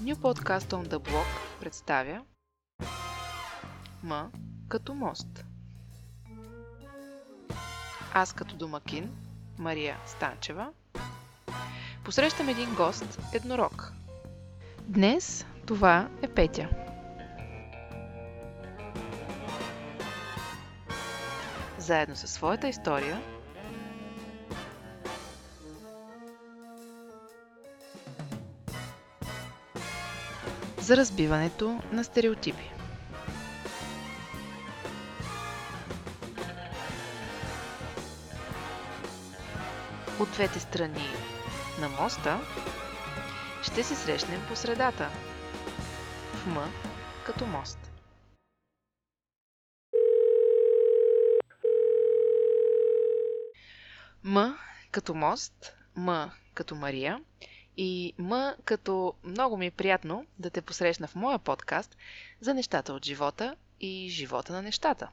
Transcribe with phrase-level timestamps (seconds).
[0.00, 1.26] New Podcast on the Block
[1.60, 2.20] представя
[4.02, 4.30] М
[4.68, 5.44] като мост.
[8.14, 9.10] Аз като домакин,
[9.58, 10.68] Мария Станчева,
[12.04, 13.92] посрещам един гост, еднорог.
[14.82, 16.68] Днес това е Петя.
[21.78, 23.20] Заедно със своята история
[30.90, 32.70] за разбиването на стереотипи.
[40.20, 41.08] От двете страни
[41.80, 42.40] на моста
[43.62, 45.10] ще се срещнем по средата.
[46.34, 46.68] В М
[47.26, 47.78] като мост.
[54.22, 54.58] М
[54.90, 57.20] като мост, М като Мария
[57.82, 61.96] и М като много ми е приятно да те посрещна в моя подкаст
[62.40, 65.10] за нещата от живота и живота на нещата.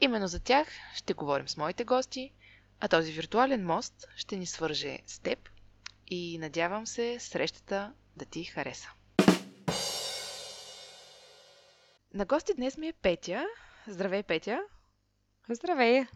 [0.00, 2.32] Именно за тях ще говорим с моите гости,
[2.80, 5.48] а този виртуален мост ще ни свърже с теб
[6.06, 8.88] и надявам се срещата да ти хареса.
[12.14, 13.46] На гости днес ми е Петя.
[13.88, 14.60] Здравей, Петя!
[15.50, 16.06] Здравей!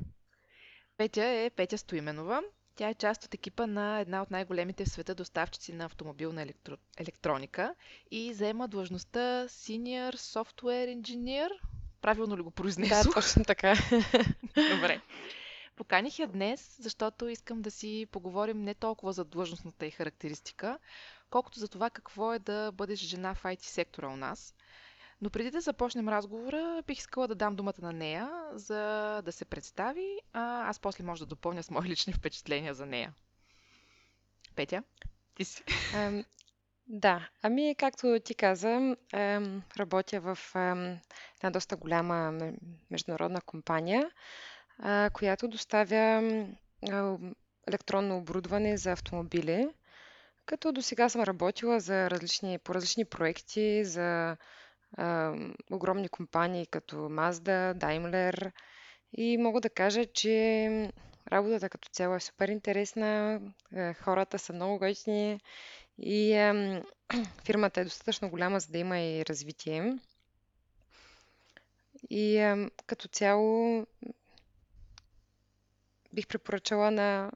[0.96, 2.42] Петя е Петя Стоименова.
[2.76, 6.76] Тя е част от екипа на една от най-големите в света доставчици на автомобилна електро...
[6.98, 7.74] електроника
[8.10, 11.48] и заема длъжността Senior Software Engineer.
[12.00, 13.04] Правилно ли го произнесох?
[13.04, 13.74] Да, точно така.
[14.74, 15.00] Добре.
[15.76, 20.78] Поканих я днес, защото искам да си поговорим не толкова за длъжностната и характеристика,
[21.30, 24.54] колкото за това какво е да бъдеш жена в IT сектора у нас.
[25.20, 28.82] Но преди да започнем разговора, бих искала да дам думата на нея, за
[29.24, 33.14] да се представи, а аз после може да допълня с мои лични впечатления за нея.
[34.56, 34.82] Петя,
[35.34, 35.64] ти си.
[35.94, 36.24] Ам,
[36.86, 40.98] да, ами както ти каза, ам, работя в ам,
[41.36, 42.32] една доста голяма
[42.90, 44.10] международна компания,
[44.78, 46.22] а, която доставя
[46.90, 47.16] а,
[47.68, 49.68] електронно оборудване за автомобили.
[50.46, 54.36] Като до сега съм работила за различни, по различни проекти, за
[55.70, 58.52] огромни компании като Mazda, Daimler
[59.12, 60.90] и мога да кажа, че
[61.32, 63.40] работата като цяло е супер интересна,
[63.76, 65.40] е, хората са много готини
[65.98, 66.32] и
[67.44, 69.98] фирмата е достатъчно голяма, за да има и развитие.
[72.10, 73.86] И като цяло
[76.12, 77.32] бих препоръчала на,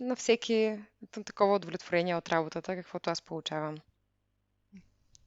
[0.00, 0.78] на всеки
[1.24, 3.76] такова удовлетворение от работата, каквото аз получавам.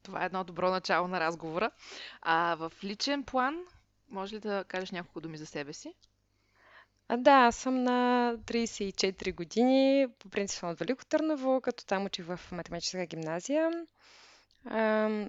[0.08, 1.72] Това е едно добро начало на разговора.
[2.22, 3.64] А в личен план,
[4.10, 5.94] може ли да кажеш няколко думи за себе си?
[7.08, 12.06] А, да, аз съм на 34 години, по принцип съм от Велико Търново, като там
[12.06, 13.72] учих в математическа гимназия.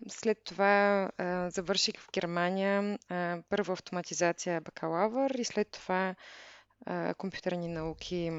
[0.09, 1.09] След това
[1.49, 6.15] завърших в Германия а, първа автоматизация бакалавър и след това
[7.17, 8.33] компютърни науки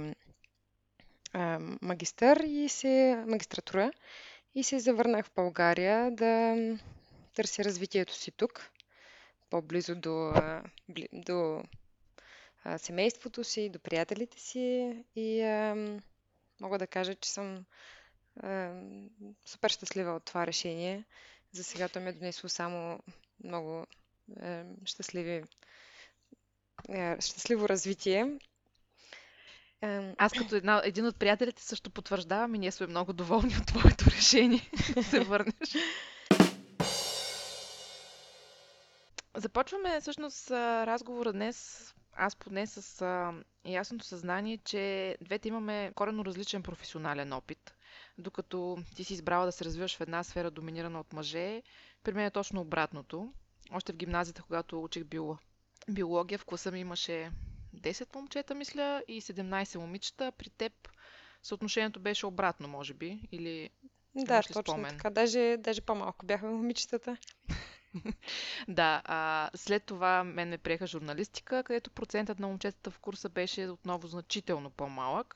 [1.34, 3.92] а, магистър и се магистратура
[4.56, 6.56] и се завърнах в България да
[7.34, 8.72] търся развитието си тук,
[9.50, 10.34] по-близо до,
[11.14, 11.64] до
[12.78, 15.76] семейството си, до приятелите си и а,
[16.62, 17.66] мога да кажа, че съм
[18.40, 18.82] а,
[19.46, 21.04] супер щастлива от това решение.
[21.52, 23.00] За сега то ми е донесло само
[23.44, 23.86] много
[24.42, 25.44] а, щастливи,
[26.90, 28.40] а, щастливо развитие.
[30.18, 34.06] Аз като една, един от приятелите също потвърждавам и ние сме много доволни от твоето
[34.08, 35.76] решение да се върнеш.
[39.36, 43.34] Започваме всъщност разговора днес, аз поне с а,
[43.66, 47.74] ясното съзнание, че двете имаме коренно различен професионален опит.
[48.18, 51.62] Докато ти си избрала да се развиваш в една сфера, доминирана от мъже,
[52.04, 53.34] при мен е точно обратното.
[53.72, 55.38] Още в гимназията, когато учих био...
[55.90, 57.32] биология, в класа ми имаше
[57.76, 60.32] 10 момчета, мисля, и 17 момичета.
[60.32, 60.74] При теб
[61.44, 63.70] съотношението беше обратно, може би, или
[64.16, 64.92] да, точно спомен?
[64.92, 65.10] така.
[65.10, 67.18] Даже, даже по-малко бяха момичетата.
[68.68, 73.68] Да, а, след това мен ме приеха журналистика, където процентът на момчетата в курса беше
[73.68, 75.36] отново значително по-малък.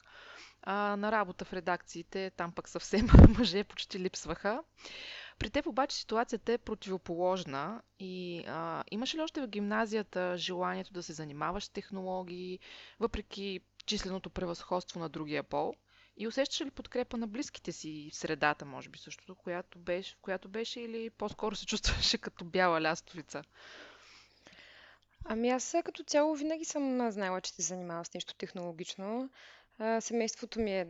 [0.62, 3.07] А, на работа в редакциите там пък съвсем
[3.38, 4.63] мъже почти липсваха.
[5.39, 11.03] При теб обаче ситуацията е противоположна и а, имаше ли още в гимназията желанието да
[11.03, 12.59] се занимаваш с технологии,
[13.00, 15.74] въпреки численото превъзходство на другия пол?
[16.18, 20.18] И усещаш ли подкрепа на близките си в средата, може би същото, която беше, в
[20.21, 23.44] която беше или по-скоро се чувстваше като бяла лястовица?
[25.25, 29.30] Ами аз като цяло винаги съм знаела, че се занимавам с нещо технологично.
[30.00, 30.88] Семейството ми е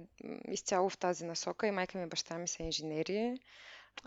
[0.47, 3.37] изцяло в тази насока и майка ми и баща ми са инженери.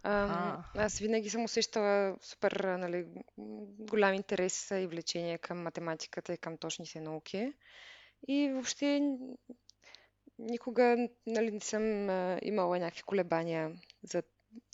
[0.03, 3.07] Ам, аз винаги съм усещала супер нали,
[3.79, 7.53] голям интерес и влечение към математиката и към точните науки.
[8.29, 9.17] И въобще
[10.39, 13.73] никога нали, не съм а, имала някакви колебания
[14.03, 14.23] за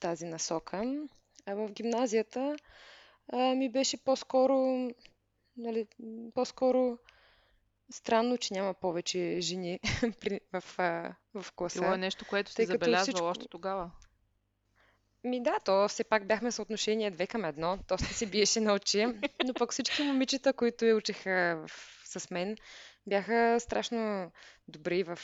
[0.01, 1.07] тази насока.
[1.47, 2.57] А в гимназията
[3.33, 4.89] а, ми беше по-скоро,
[5.57, 5.87] нали,
[6.35, 6.99] по-скоро
[7.93, 9.81] странно, че няма повече жени
[10.21, 11.47] при, в, а, в.
[11.57, 13.25] Това е нещо, което си забелязвала всичко...
[13.25, 13.91] още тогава.
[15.25, 17.79] Ми да, то все пак бяхме съотношение две към едно.
[17.89, 19.07] Доста се биеше на очи.
[19.47, 21.65] Но пък всички момичета, които я учиха
[22.05, 22.57] с мен,
[23.07, 24.33] бяха страшно
[24.69, 25.19] добри в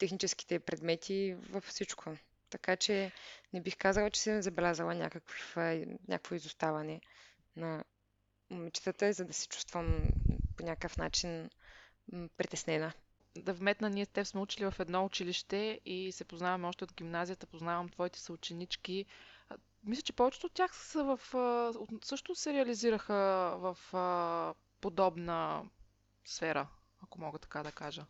[0.00, 2.12] техническите предмети, във всичко.
[2.50, 3.12] Така че
[3.52, 5.56] не бих казала, че съм забелязала някакъв,
[6.08, 7.00] някакво изоставане
[7.56, 7.84] на
[8.50, 10.02] момичетата, за да се чувствам
[10.56, 11.50] по някакъв начин
[12.36, 12.92] притеснена.
[13.36, 16.94] Да вметна, ние с теб сме учили в едно училище и се познаваме още от
[16.94, 19.04] гимназията, познавам твоите съученички.
[19.84, 21.20] Мисля, че повечето от тях са в,
[22.04, 23.14] също се реализираха
[23.56, 23.76] в
[24.80, 25.64] подобна
[26.24, 26.68] сфера,
[27.00, 28.06] ако мога така да кажа.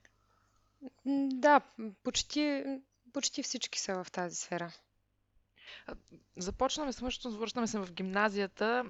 [1.27, 1.61] Да,
[2.03, 2.65] почти,
[3.13, 4.73] почти всички са в тази сфера.
[6.37, 8.85] Започнаме, всъщност връщаме се в гимназията,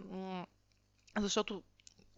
[1.17, 1.63] защото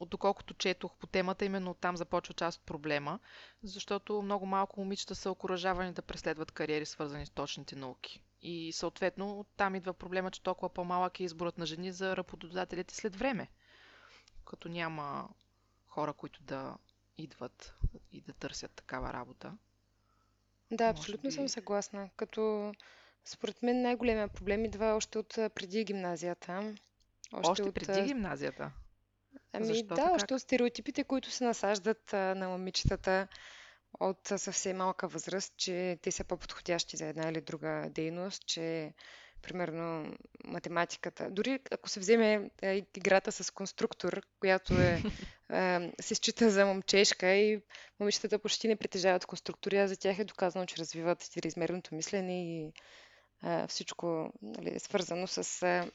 [0.00, 3.18] от доколкото четох по темата, именно там започва част от проблема,
[3.62, 8.22] защото много малко момичета са окоръжавани да преследват кариери, свързани с точните науки.
[8.42, 13.16] И съответно там идва проблема, че толкова по-малък е изборът на жени за работодателите след
[13.16, 13.48] време.
[14.44, 15.28] Като няма
[15.86, 16.76] хора, които да
[17.18, 17.74] идват
[18.12, 19.52] и да търсят такава работа.
[20.70, 21.34] Да, абсолютно би...
[21.34, 22.10] съм съгласна.
[22.16, 22.72] Като
[23.24, 26.74] според мен най-големия проблем идва още от преди гимназията.
[27.32, 27.74] Още, още от...
[27.74, 28.70] преди гимназията?
[29.52, 33.28] Ами Защо да, още от стереотипите, които се насаждат а, на момичетата
[34.00, 38.92] от съвсем малка възраст, че те са по-подходящи за една или друга дейност, че
[39.42, 41.30] примерно математиката.
[41.30, 45.02] Дори ако се вземе е, играта с конструктор, която е,
[45.52, 47.62] е, се счита за момчешка и
[48.00, 52.72] момичетата почти не притежават конструктори, а за тях е доказано, че развиват триизмерното мислене и
[53.44, 55.90] е, всичко нали, е свързано с, е,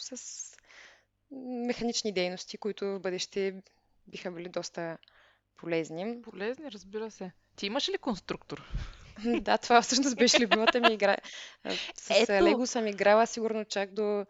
[0.00, 0.56] с
[1.66, 3.62] механични дейности, които в бъдеще
[4.06, 4.98] биха били доста
[5.56, 6.22] полезни.
[6.22, 7.32] Полезни, разбира се.
[7.56, 8.62] Ти имаш ли конструктор?
[9.40, 11.16] Да, това всъщност беше любимата ми игра.
[11.94, 12.32] С Ето.
[12.32, 14.26] Лего съм играла сигурно чак до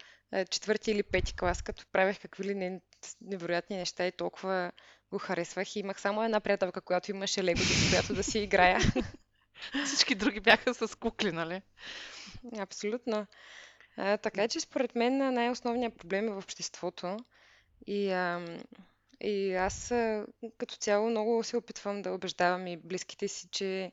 [0.50, 2.80] четвърти или пети клас, като правех какви ли не,
[3.20, 4.72] невероятни неща и толкова
[5.10, 5.76] го харесвах.
[5.76, 8.78] И имах само една приятелка, която имаше Лего, с която да си играя.
[9.86, 11.62] Всички други бяха с кукли, нали?
[12.58, 13.26] Абсолютно.
[13.98, 17.16] А, така че според мен най-основният проблем е в обществото.
[17.86, 18.58] И, а,
[19.20, 20.26] и аз а,
[20.58, 23.90] като цяло много се опитвам да убеждавам и близките си, че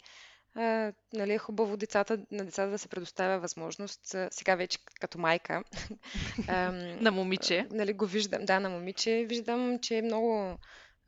[0.55, 5.19] а, нали, е хубаво децата, на децата да се предоставя възможност, а, сега вече като
[5.19, 5.63] майка.
[6.47, 6.71] а,
[7.01, 7.67] на момиче.
[7.71, 9.25] Нали, го виждам, да, на момиче.
[9.29, 10.57] Виждам, че е много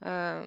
[0.01, 0.45] а,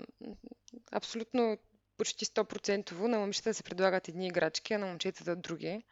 [0.93, 1.59] абсолютно
[1.97, 5.83] почти 100% на момичета да се предлагат едни играчки, а на момчетата други.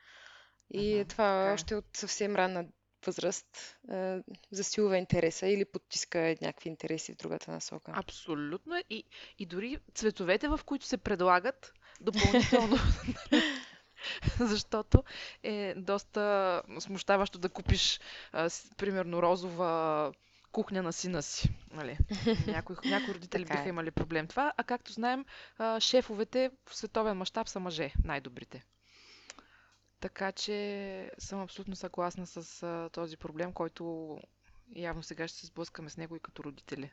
[0.70, 1.50] И uh-huh, това така.
[1.50, 1.53] Е.
[1.53, 2.67] още от съвсем ранна
[3.06, 4.19] възраст е,
[4.50, 7.93] засилва интереса или подтиска някакви интереси в другата насока.
[7.94, 8.76] Абсолютно.
[8.76, 8.85] Е.
[8.91, 9.05] И,
[9.38, 12.76] и дори цветовете, в които се предлагат, допълнително.
[14.41, 15.05] Защото
[15.43, 18.01] е доста смущаващо да купиш,
[18.32, 20.13] а, с, примерно, розова
[20.53, 21.51] кухня на сина си.
[21.70, 21.98] Нали?
[22.46, 23.69] Някои, някои родители така биха е.
[23.69, 25.25] имали проблем това, а както знаем,
[25.58, 28.65] а, шефовете в световен мащаб са мъже, най-добрите.
[30.00, 30.58] Така че
[31.19, 34.17] съм абсолютно съгласна с а, този проблем, който
[34.70, 36.90] явно сега ще се сблъскаме с него и като родители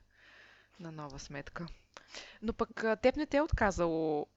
[0.79, 1.67] на нова сметка.
[2.41, 4.27] Но пък а, теб не те е отказало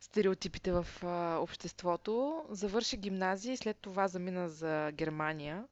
[0.00, 2.44] стереотипите в а, обществото.
[2.50, 5.64] Завърши гимназия и след това замина за Германия.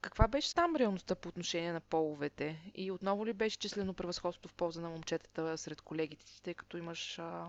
[0.00, 2.70] Каква беше там реалността по отношение на половете?
[2.74, 7.18] И отново ли беше числено превъзходство в полза на момчетата сред колегите тъй като имаш
[7.18, 7.46] а,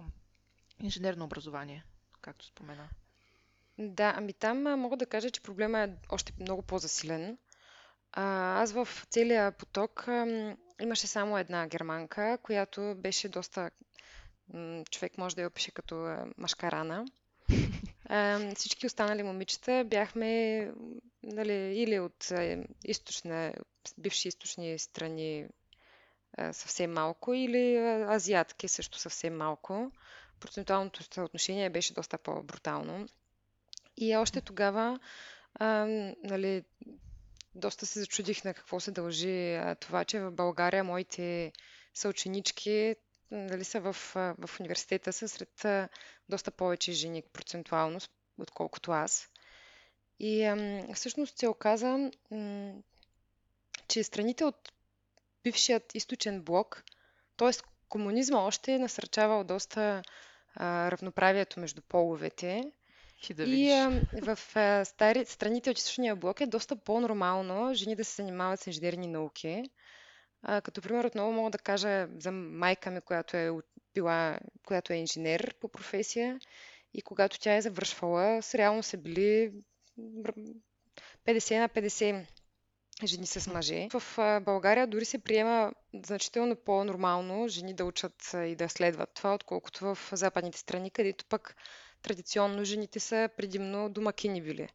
[0.79, 1.83] инженерно образование,
[2.21, 2.89] както спомена?
[3.77, 7.37] Да, ами там а, мога да кажа, че проблема е още много по-засилен.
[8.11, 8.23] А,
[8.61, 10.07] аз в целия поток
[10.81, 13.71] имаше само една германка, която беше доста...
[14.53, 17.05] м, човек може да я опише като а, машкарана.
[18.09, 20.71] А, всички останали момичета бяхме
[21.23, 23.53] нали, или от а, източна,
[23.97, 25.47] бивши източни страни
[26.37, 29.91] а, съвсем малко, или а, азиатки също съвсем малко.
[30.39, 33.07] Процентуалното съотношение беше доста по-брутално.
[33.97, 34.99] И още тогава,
[35.53, 35.85] а,
[36.23, 36.63] нали,
[37.55, 41.51] доста се зачудих на какво се дължи а, това, че в България моите
[41.93, 42.95] съученички
[43.31, 45.89] нали, са в, в университета са сред а,
[46.29, 47.99] доста повече жени процентуално,
[48.39, 49.29] отколкото аз.
[50.19, 52.73] И ам, всъщност се оказа, м,
[53.87, 54.71] че страните от
[55.43, 56.83] бившият източен блок,
[57.37, 57.51] т.е.
[57.89, 60.03] комунизма още е насърчавал доста
[60.55, 62.71] а, равноправието между половете.
[63.29, 63.71] И да И видиш.
[63.73, 64.01] а,
[64.35, 68.67] в а, стари, страните от източния блок е доста по-нормално жени да се занимават с
[68.67, 69.63] инженерни науки.
[70.41, 74.93] А, като пример отново мога да кажа за майка ми, която е от- била, която
[74.93, 76.39] е инженер по професия
[76.93, 79.51] и когато тя е завършвала, с реално са били
[79.97, 80.53] бр-
[81.25, 82.25] 50 на 50
[83.03, 83.87] жени с мъже.
[83.93, 85.73] В а, България дори се приема
[86.05, 91.25] значително по-нормално жени да учат а, и да следват това, отколкото в западните страни, където
[91.25, 91.55] пък
[92.05, 94.69] традиционно жените са предимно домакини били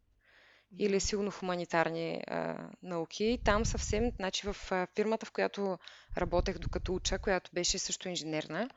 [0.78, 3.38] или силно хуманитарни а, науки.
[3.44, 5.78] Там съвсем, значи в а, фирмата, в която
[6.18, 8.70] работех докато уча, която беше също инженерна,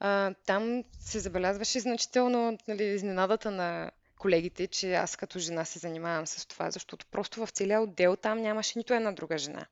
[0.00, 6.26] а, там се забелязваше значително нали, изненадата на колегите, че аз като жена се занимавам
[6.26, 9.66] с това, защото просто в целия отдел там нямаше нито една друга жена.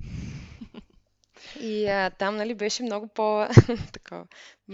[1.60, 3.48] И а, там, нали, беше много по
[3.92, 4.26] такова,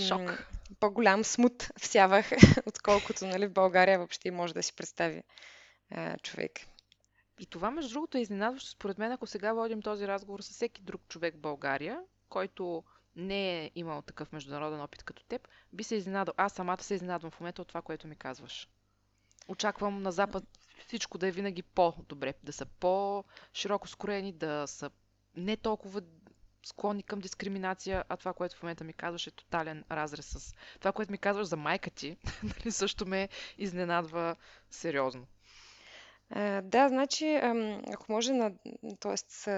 [0.09, 0.60] Шок.
[0.81, 2.31] По-голям смут всявах,
[2.67, 5.23] отколкото, нали, в България въобще може да си представи
[5.91, 6.53] а, човек.
[7.41, 10.83] И това, между другото, е изненадващо според мен, ако сега водим този разговор с всеки
[10.83, 12.85] друг човек в България, който
[13.17, 16.35] не е имал такъв международен опит като теб, би се изненадал.
[16.37, 18.69] Аз самата се изненадвам в момента от това, което ми казваш.
[19.49, 20.45] Очаквам на Запад
[20.87, 24.91] всичко да е винаги по-добре, да са по-широко скроени, да са
[25.37, 26.01] не толкова
[26.63, 30.93] склонни към дискриминация, а това, което в момента ми казваш е тотален разрез с това,
[30.93, 34.37] което ми казваш за майка ти, нали, също ме изненадва
[34.71, 35.27] сериозно.
[36.63, 37.35] Да, значи,
[37.93, 38.53] ако може на...
[39.01, 39.49] Тоест,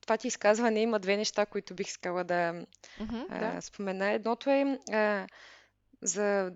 [0.00, 2.66] това ти изказване има две неща, които бих искала да
[3.30, 3.60] а, да.
[3.60, 4.10] спомена.
[4.10, 4.78] Едното е
[6.02, 6.52] за,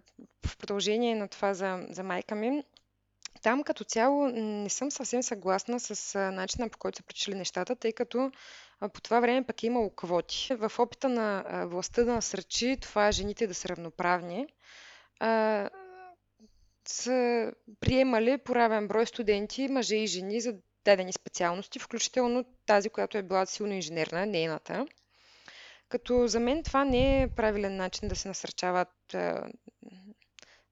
[0.46, 2.64] в продължение на това за, за майка ми.
[3.42, 7.92] Там като цяло не съм съвсем съгласна с начина по който са причали нещата, тъй
[7.92, 8.32] като
[8.80, 10.48] а, по това време пък е имало квоти.
[10.54, 14.46] В опита на а, властта да насърчи това жените да са равноправни,
[15.20, 15.70] а,
[16.88, 20.54] са приемали по равен брой студенти, мъже и жени за
[20.84, 24.86] дадени специалности, включително тази, която е била силно инженерна, нейната.
[25.88, 29.48] Като за мен това не е правилен начин да се насърчават а,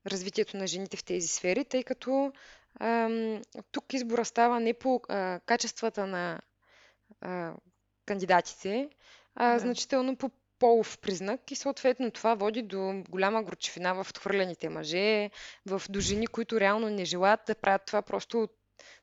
[0.06, 2.32] развитието на жените в тези сфери, тъй като
[2.80, 3.42] ам,
[3.72, 6.40] тук избора става не по а, качествата на
[7.20, 7.54] а,
[8.06, 8.88] кандидатите,
[9.34, 9.58] а Да.
[9.58, 15.30] значително по полов признак и съответно това води до голяма горчивина в отхвърлените мъже,
[15.66, 18.48] в до жени, които реално не желаят да правят това, просто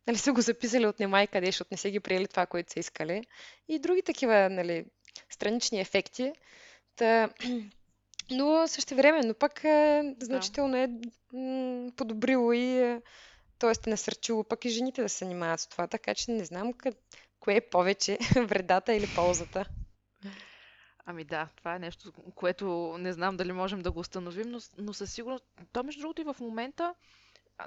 [0.08, 2.80] нали, са го записали от немай къде, защото не са ги приели това, което са
[2.80, 3.24] искали.
[3.68, 4.86] И други такива нали,
[5.30, 6.34] странични ефекти.
[6.96, 7.30] Та,
[8.32, 10.88] но същевременно пък е, значително е
[11.34, 12.98] м, подобрило и
[13.60, 13.90] т.е.
[13.90, 16.92] насърчило пък и жените да се занимават с това, така че не знам къ...
[17.42, 19.66] кое е повече, вредата или ползата.
[21.06, 24.94] Ами да, това е нещо, което не знам дали можем да го установим, но, но
[24.94, 25.46] със сигурност.
[25.72, 26.96] То, между другото, и в момента,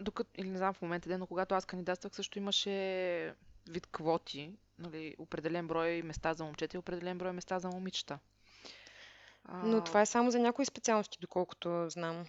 [0.01, 3.35] докато, или не знам в момента, де, но когато аз кандидатствах, също имаше
[3.71, 8.19] вид квоти, нали, определен брой места за момчета и определен брой места за момичета.
[9.49, 12.27] Но А, това е само за някои специалности, доколкото знам.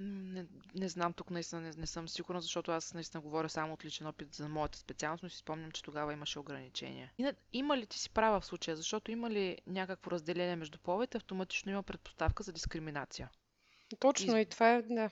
[0.00, 3.84] Не, не знам, тук наистина не, не съм сигурна, защото аз наистина говоря само от
[3.84, 7.12] личен опит за моята специалност, но си спомням, че тогава имаше ограничения.
[7.18, 11.16] И, има ли ти си права в случая, защото има ли някакво разделение между половете,
[11.16, 13.30] автоматично има предпоставка за дискриминация.
[13.98, 14.42] Точно Из...
[14.42, 15.10] и това е, да.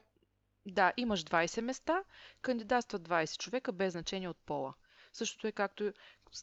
[0.67, 2.05] Да, имаш 20 места,
[2.43, 4.75] кандидатстват 20 човека без значение от пола.
[5.13, 5.93] Същото е както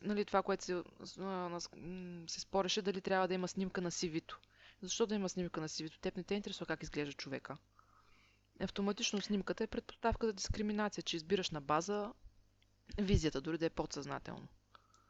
[0.01, 0.83] нали, това, което се,
[2.27, 4.39] се спореше дали трябва да има снимка на CV-то.
[4.81, 6.00] Защо да има снимка на CV-то?
[6.00, 7.57] Теб не те интересува как изглежда човека.
[8.60, 12.12] Автоматично снимката е предпоставка за дискриминация, че избираш на база
[12.98, 14.48] визията, дори да е подсъзнателно.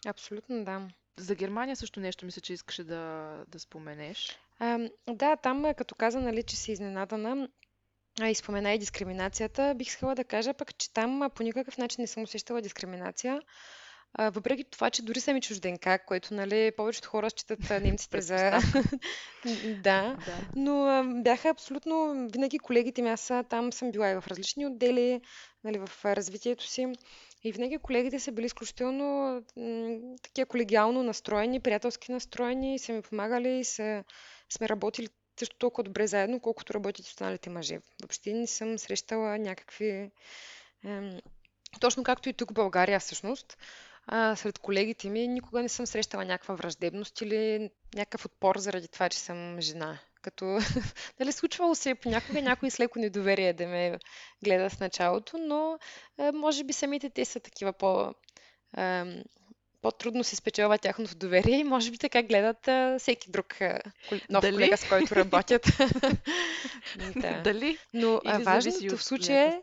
[0.05, 0.87] Абсолютно да.
[1.17, 4.39] За Германия също нещо мисля, че искаше да, да споменеш.
[4.59, 7.49] А, да, там като каза, нали, че си изненадана,
[8.21, 12.01] а и спомена и дискриминацията, бих искала да кажа пък, че там по никакъв начин
[12.01, 13.41] не съм усещала дискриминация.
[14.13, 18.21] А, въпреки това, че дори съм и чужденка, което, нали, повечето хора считат а, немците
[18.21, 18.51] за...
[19.83, 20.37] Да, Да.
[20.55, 23.09] но а, бяха абсолютно винаги колегите ми.
[23.09, 25.21] Аз там съм била и в различни отдели,
[25.63, 26.87] нали, в развитието си.
[27.43, 33.01] И винаги колегите са били изключително м, такива колегиално настроени, приятелски настроени, и са ми
[33.01, 34.03] помагали и са,
[34.49, 35.07] сме работили
[35.39, 37.79] също толкова добре заедно, колкото работят останалите мъже.
[38.01, 40.11] Въобще не съм срещала някакви...
[40.85, 41.19] ем,
[41.79, 43.57] точно както и тук в България всъщност.
[44.07, 49.09] А, сред колегите ми никога не съм срещала някаква враждебност или някакъв отпор заради това,
[49.09, 49.99] че съм жена.
[50.21, 50.45] Като,
[51.19, 53.99] нали, случвало се понякога някой с леко недоверие да ме
[54.43, 55.79] гледа в началото, но
[56.17, 58.13] а, може би самите те са такива по...
[58.73, 59.05] А,
[59.81, 63.79] по-трудно се спечелва тяхното доверие и може би така гледат а, всеки друг а,
[64.29, 64.53] нов Дали?
[64.53, 65.65] колега, с който работят.
[67.15, 67.41] да.
[67.41, 67.77] Дали?
[67.93, 69.61] Но а, важното в случая е...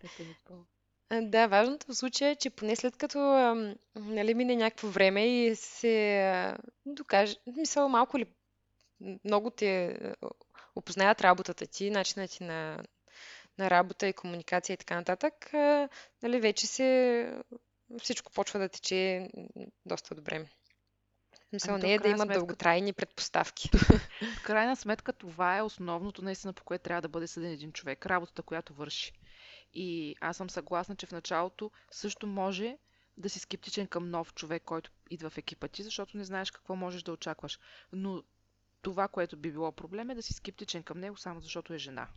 [1.12, 3.18] Да, важното в случая е, че поне след като
[3.96, 8.26] нали, мине някакво време и се а, докаже, мисъл малко ли
[9.24, 9.98] много те
[10.76, 12.78] опознаят работата ти, начинът ти на,
[13.58, 15.88] на работа и комуникация и така нататък, а,
[16.22, 17.32] нали, вече се
[18.02, 19.28] всичко почва да тече
[19.86, 20.46] доста добре.
[21.52, 22.34] Мисъл ами, не е да има сметка...
[22.34, 23.70] дълготрайни предпоставки.
[24.38, 28.06] В крайна сметка това е основното наистина, по което трябва да бъде съден един човек.
[28.06, 29.12] Работата, която върши.
[29.74, 32.76] И аз съм съгласна, че в началото също може
[33.16, 36.76] да си скептичен към нов човек, който идва в екипа ти, защото не знаеш какво
[36.76, 37.58] можеш да очакваш.
[37.92, 38.22] Но
[38.82, 42.08] това, което би било проблем е да си скептичен към него, само защото е жена.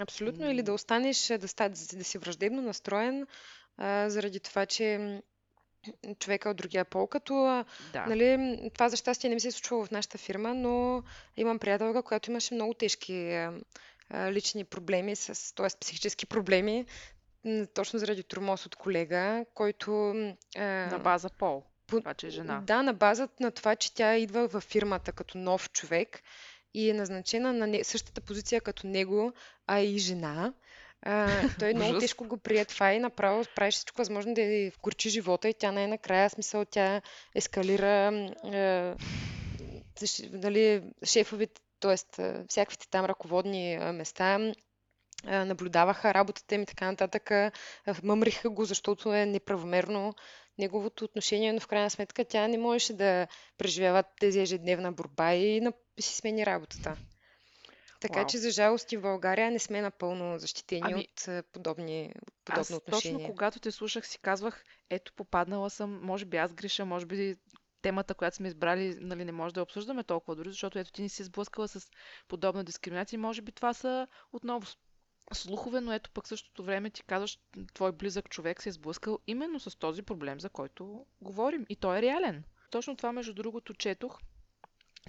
[0.00, 0.50] Абсолютно.
[0.50, 3.26] Или да останеш да, ста, да си враждебно настроен
[3.76, 5.22] а, заради това, че
[6.18, 8.06] човека от другия пол, като да.
[8.06, 11.02] нали, това за щастие не ми се е случвало в нашата фирма, но
[11.36, 13.48] имам приятелка, която имаше много тежки
[14.14, 15.66] лични проблеми, с, т.е.
[15.80, 16.86] психически проблеми,
[17.74, 20.10] точно заради тормоз от колега, който...
[20.56, 21.62] А, на база пол.
[21.86, 22.62] По, това, че е жена.
[22.66, 26.22] Да, на база на това, че тя идва в фирмата като нов човек
[26.74, 29.32] и е назначена на не, същата позиция като него,
[29.66, 30.52] а и жена.
[31.02, 31.28] А,
[31.58, 35.48] той много тежко го прие това и направо правиш всичко възможно да й вкорчи живота
[35.48, 37.02] и тя най-накрая смисъл тя
[37.34, 38.08] ескалира
[38.44, 38.96] а,
[40.32, 41.96] дали, шефовите, т.е.
[42.48, 44.52] всякаквите там ръководни места
[45.24, 47.30] наблюдаваха работата им и така нататък,
[48.02, 50.14] мъмриха го, защото е неправомерно
[50.58, 53.26] неговото отношение, но в крайна сметка тя не можеше да
[53.58, 55.62] преживява тези ежедневна борба и
[56.00, 56.96] си смени работата.
[58.00, 58.26] Така Уау.
[58.26, 62.70] че, за жалост и в България не сме напълно защитени ами, от подобни, подобно аз
[62.70, 63.18] отношение.
[63.18, 67.36] Точно когато те слушах, си казвах, ето, попаднала съм, може би аз греша, може би
[67.82, 71.08] темата, която сме избрали, нали, не може да обсъждаме толкова дори, защото ето ти не
[71.08, 71.90] си сблъскала с
[72.28, 73.18] подобна дискриминация.
[73.18, 74.66] Може би това са отново
[75.32, 77.38] слухове, но ето пък същото време ти казваш,
[77.74, 81.66] твой близък човек се е сблъскал именно с този проблем, за който говорим.
[81.68, 82.44] И той е реален.
[82.70, 84.18] Точно това, между другото, четох,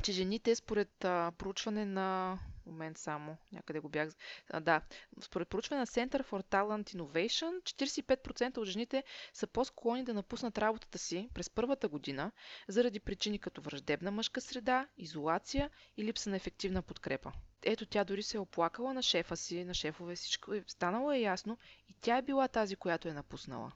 [0.03, 4.09] че жените, според а, проучване на момент само, някъде го бях.
[4.49, 4.81] А, да,
[5.21, 10.97] според проучване на Center for Talent Innovation, 45% от жените са по-склонни да напуснат работата
[10.97, 12.31] си през първата година
[12.67, 17.31] заради причини като враждебна мъжка среда, изолация и липса на ефективна подкрепа.
[17.65, 21.19] Ето тя дори се е оплакала на шефа си, на шефове, всичко е станало е
[21.19, 21.57] ясно
[21.89, 23.71] и тя е била тази, която е напуснала.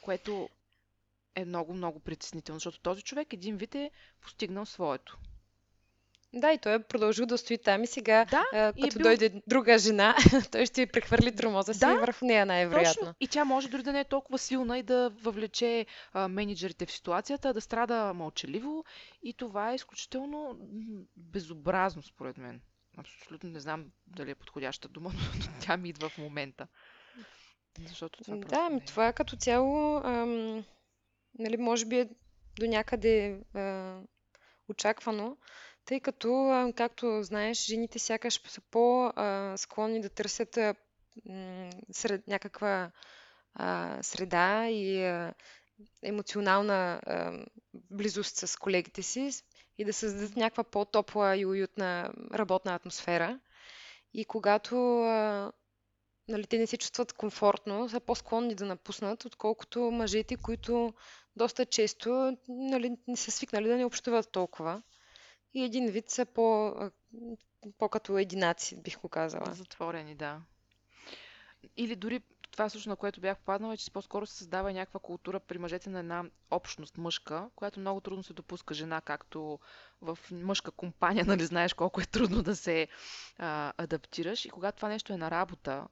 [0.00, 0.48] Което
[1.34, 5.18] е много, много притеснително, защото този човек един вид е постигнал своето.
[6.34, 9.02] Да, и той е продължил да стои там и сега, да, а, като е бил...
[9.02, 10.16] дойде друга жена,
[10.52, 13.00] той ще прехвърли тормоза си да, върху нея най-вероятно.
[13.00, 13.14] Точно.
[13.20, 16.92] И тя може дори да не е толкова силна и да въвлече а, менеджерите в
[16.92, 18.84] ситуацията, да страда мълчаливо
[19.22, 20.58] и това е изключително
[21.16, 22.60] безобразно според мен.
[22.98, 26.66] Абсолютно не знам дали е подходяща дума, но тя ми идва в момента.
[27.88, 28.84] Защото това да, ми, е.
[28.84, 30.64] това като цяло, ам,
[31.38, 32.08] нали, може би е
[32.58, 33.98] до някъде а,
[34.68, 35.36] очаквано,
[35.84, 40.58] тъй като, както знаеш, жените сякаш са по-склонни да търсят
[41.92, 42.90] сред, някаква
[44.00, 45.04] среда и
[46.02, 47.00] емоционална
[47.74, 49.30] близост с колегите си
[49.78, 53.40] и да създадат някаква по-топла и уютна работна атмосфера.
[54.14, 54.76] И когато
[56.28, 60.94] нали, те не се чувстват комфортно, са по-склонни да напуснат, отколкото мъжете, които
[61.36, 64.82] доста често нали, не са свикнали да не общуват толкова
[65.54, 66.74] и един вид са по,
[67.78, 69.54] по-като единаци, бих го казала.
[69.54, 70.40] Затворени, да.
[71.76, 75.40] Или дори това също, на което бях попаднала, е, че по-скоро се създава някаква култура
[75.40, 79.58] при мъжете на една общност мъжка, която много трудно се допуска жена, както
[80.00, 82.88] в мъжка компания, нали знаеш колко е трудно да се
[83.38, 84.44] а, адаптираш.
[84.44, 85.88] И когато това нещо е на работа,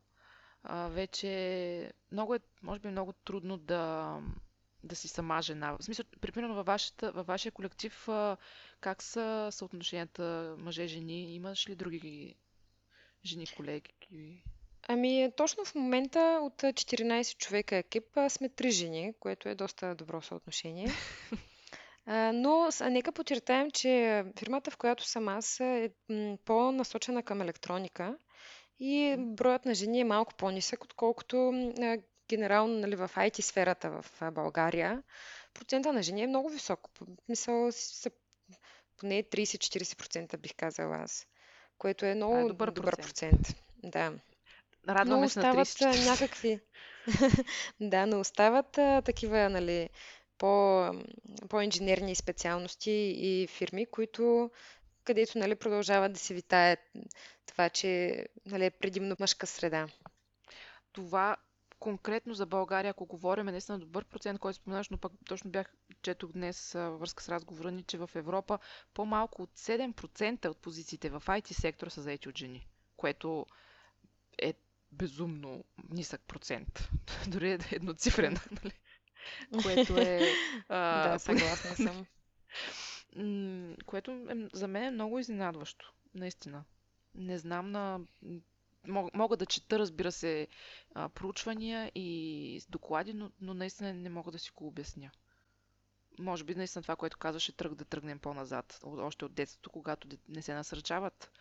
[0.63, 4.19] а, вече много е, може би много трудно да,
[4.85, 5.73] да си сама жена.
[5.73, 8.09] В смисъл, примерно във, вашата, във вашия колектив,
[8.81, 11.35] как са съотношенията мъже-жени?
[11.35, 12.35] Имаш ли други
[13.25, 14.43] жени колеги?
[14.89, 20.23] Ами, точно в момента от 14 човека екип сме три жени, което е доста добро
[20.23, 20.89] съотношение.
[22.35, 25.91] Но нека подчертаем, че фирмата, в която съм аз, е
[26.45, 28.17] по-насочена към електроника
[28.81, 31.37] и броят на жени е малко по-нисък, отколкото
[32.37, 35.03] генерално нали, в IT сферата в България,
[35.55, 36.89] процента на жени е много висок.
[37.29, 38.11] Мисъл са
[38.97, 41.27] поне 30-40% бих казала аз.
[41.79, 43.33] което е много е добър добър процент.
[43.43, 43.63] процент.
[43.83, 44.13] Да.
[44.89, 46.11] Радваме се на остават 34.
[46.11, 46.61] някакви.
[47.81, 49.89] да, но остават а, такива, нали,
[50.39, 50.85] по,
[51.49, 54.51] по-инженерни специалности и фирми, които
[55.05, 56.77] където нали, продължават да се витае
[57.47, 59.87] това, че нали, е предимно мъжка среда.
[60.93, 61.37] Това
[61.83, 65.75] конкретно за България, ако говорим, е наистина добър процент, който споменаш, но пък точно бях,
[66.03, 68.59] четох днес във връзка с разговора ни, че в Европа
[68.95, 72.67] по-малко от 7% от позициите в IT сектора са заети от жени,
[72.97, 73.47] което
[74.39, 74.55] е
[74.93, 76.89] безумно нисък процент.
[77.29, 78.73] Дори е едноцифрен, нали?
[79.63, 80.21] Което е...
[80.69, 82.07] А, да, съгласна съм.
[83.87, 85.93] което е, за мен е много изненадващо.
[86.15, 86.65] Наистина.
[87.15, 88.01] Не знам на
[88.89, 90.49] мога да чета, разбира се,
[91.15, 95.11] проучвания и доклади, но, но наистина не мога да си го обясня.
[96.19, 100.43] Може би наистина това, което казваше, тръг да тръгнем по-назад, още от детството, когато не
[100.43, 101.33] се насърчават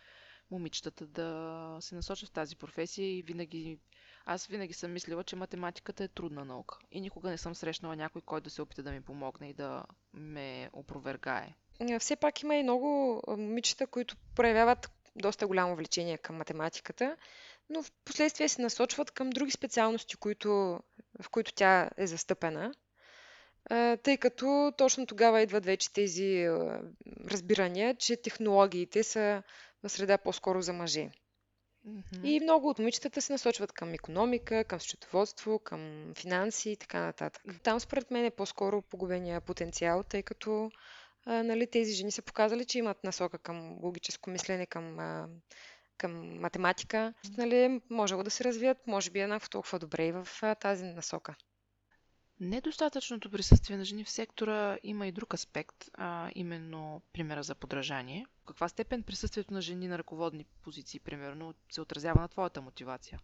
[0.50, 3.78] момичетата да се насочат в тази професия и винаги
[4.24, 8.22] аз винаги съм мислила, че математиката е трудна наука и никога не съм срещнала някой,
[8.22, 11.54] който да се опита да ми помогне и да ме опровергае.
[11.98, 17.16] Все пак има и много момичета, които проявяват доста голямо влечение към математиката,
[17.70, 20.48] но в последствие се насочват към други специалности, които,
[21.22, 22.74] в които тя е застъпена,
[24.02, 26.48] тъй като точно тогава идват вече тези
[27.30, 29.42] разбирания, че технологиите са
[29.82, 31.10] на среда по-скоро за мъже.
[31.88, 32.24] Mm-hmm.
[32.26, 37.42] И много от момичетата се насочват към економика, към счетоводство, към финанси и така нататък.
[37.62, 40.70] Там според мен е по-скоро погубения потенциал, тъй като
[41.26, 45.28] а, нали, тези жени са показали, че имат насока към логическо мислене, към, а,
[45.98, 47.14] към математика.
[47.38, 51.34] Нали, може да се развият, може би еднакво толкова добре и в а, тази насока.
[52.40, 58.26] Недостатъчното присъствие на жени в сектора има и друг аспект, а именно примера за подражание.
[58.42, 63.20] В каква степен присъствието на жени на ръководни позиции, примерно, се отразява на твоята мотивация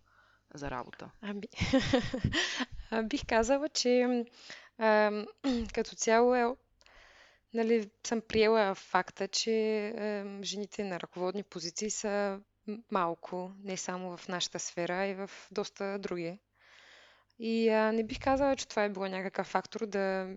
[0.55, 1.11] за работа?
[1.23, 1.49] А, би...
[2.91, 4.25] а, бих казала, че
[4.79, 5.25] а,
[5.75, 6.47] като цяло е,
[7.55, 12.41] нали, съм приела факта, че а, жените на ръководни позиции са
[12.91, 16.39] малко, не само в нашата сфера, и в доста други.
[17.39, 20.35] И а, не бих казала, че това е било някакъв фактор да,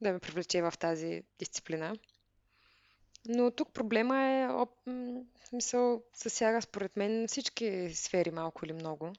[0.00, 1.96] да ме привлече в тази дисциплина.
[3.28, 4.70] Но тук проблема е, оп,
[5.52, 9.12] мисъл, засяга според мен всички сфери малко или много.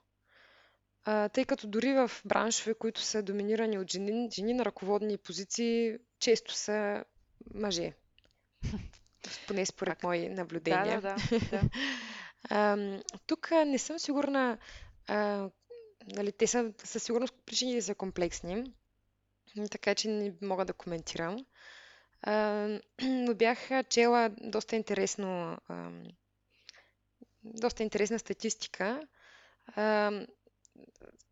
[1.05, 5.97] А, тъй като дори в браншове, които са доминирани от жени, жени на ръководни позиции,
[6.19, 7.03] често са
[7.53, 7.93] мъже.
[9.47, 10.03] Поне според так.
[10.03, 11.01] мои наблюдения.
[11.01, 11.61] Да, да, да.
[12.49, 12.77] а,
[13.27, 14.57] тук не съм сигурна
[15.07, 15.49] а,
[16.07, 18.73] нали, те са със сигурност причините са комплексни,
[19.71, 21.45] така че не мога да коментирам.
[22.21, 22.67] А,
[23.01, 23.57] но бях
[23.89, 25.91] чела доста интересно а,
[27.43, 29.07] доста интересна статистика
[29.75, 30.11] а,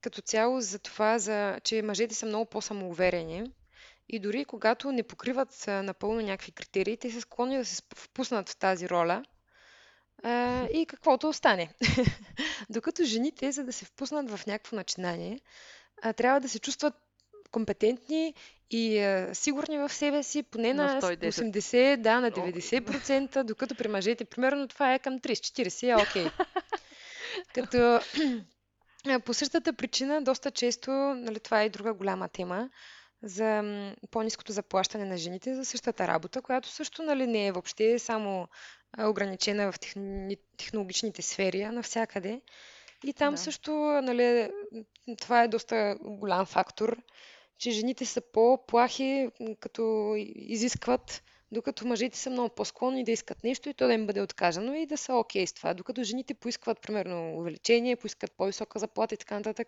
[0.02, 3.52] като цяло за това, за, че мъжете са много по-самоуверени
[4.10, 8.58] и дори когато не покриват напълно някакви критерии, те са склонни да се впуснат в
[8.58, 9.24] тази роля–
[10.24, 11.70] а, и каквото остане.
[12.70, 15.40] Докато жените, за да се впуснат в някакво начинание,
[16.02, 16.94] а, трябва да се чувстват
[17.52, 18.34] компетентни
[18.72, 24.26] и а, сигурни в себе си, поне на 80, да, на 90%, докато при мъжете,
[24.26, 26.26] примерно, това е към 30-40, е окей.
[26.26, 26.46] Okay.
[27.54, 28.00] Като
[29.26, 32.70] по същата причина, доста често, нали, това е и друга голяма тема,
[33.24, 33.64] за
[34.12, 38.48] по-низкото заплащане на жените за същата работа, която също нали, не е въобще само
[39.00, 40.38] ограничена в техни...
[40.58, 42.42] технологичните сфери, а навсякъде.
[43.04, 43.38] И там да.
[43.38, 43.72] също,
[44.04, 44.52] нали,
[45.22, 46.98] това е доста голям фактор,
[47.58, 49.30] че жените са по-плахи,
[49.60, 54.22] като изискват, докато мъжете са много по-склонни да искат нещо и то да им бъде
[54.22, 55.74] отказано и да са окей okay с това.
[55.74, 59.68] Докато жените поискват, примерно, увеличение, поискат по-висока заплата и така нататък,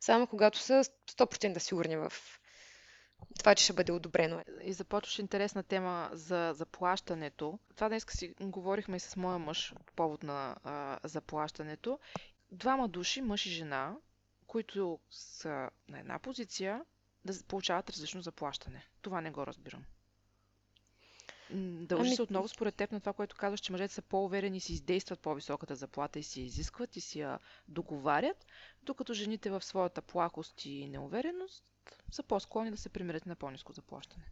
[0.00, 0.84] само когато са
[1.16, 2.12] 100% сигурни в
[3.38, 4.42] това, че ще бъде одобрено.
[4.62, 7.58] И започваш интересна тема за заплащането.
[7.70, 11.98] Това днес си говорихме и с моя мъж по повод на а, заплащането.
[12.52, 13.96] Двама души, мъж и жена,
[14.46, 15.48] които са
[15.88, 16.84] на една позиция,
[17.24, 18.86] да получават различно заплащане.
[19.02, 19.84] Това не го разбирам.
[21.50, 22.16] Дължи ами...
[22.16, 25.20] се отново според теб на това, което казваш, че мъжете са по-уверени и си издействат
[25.20, 28.46] по-високата заплата и си изискват и си я договарят,
[28.82, 31.64] докато жените в своята плахост и неувереност
[32.10, 34.24] са по-склонни да се примирят на по-низко заплащане.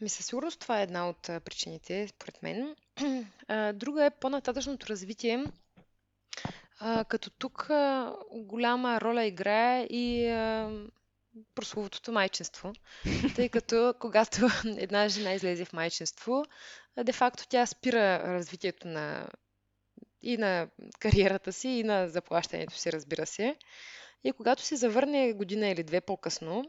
[0.00, 2.76] Ми със сигурност това е една от причините, според мен.
[3.74, 5.44] Друга е по-нататъчното развитие,
[7.08, 7.70] като тук
[8.32, 10.26] голяма роля играе и
[11.54, 12.72] прословутото майчинство,
[13.36, 16.44] тъй като когато една жена излезе в майчинство,
[17.04, 19.28] де-факто тя спира развитието на
[20.22, 23.56] и на кариерата си, и на заплащането си, разбира се.
[24.24, 26.64] И когато се завърне година или две по-късно,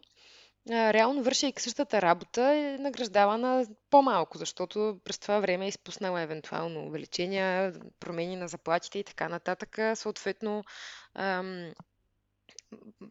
[0.70, 7.74] реално вършейки същата работа е награждавана по-малко, защото през това време е изпуснала евентуално увеличения,
[8.00, 9.80] промени на заплатите и така нататък.
[9.96, 10.64] Съответно,
[11.16, 11.74] ам,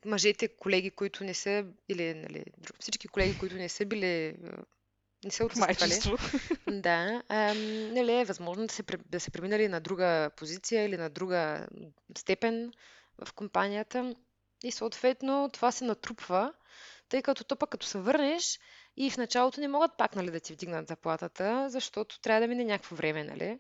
[0.05, 2.45] мъжете, колеги, които не са, или нали,
[2.81, 4.37] всички колеги, които не са били
[5.25, 5.93] не се отмайчвали.
[6.71, 7.23] Да.
[7.29, 11.67] Ам, нали, е възможно да се, да се преминали на друга позиция или на друга
[12.19, 12.73] степен
[13.25, 14.15] в компанията.
[14.65, 16.53] И съответно това се натрупва,
[17.13, 18.61] тъй като то пък като се върнеш
[18.97, 22.65] и в началото не могат пак нали, да ти вдигнат заплатата, защото трябва да мине
[22.65, 23.59] някакво време, нали?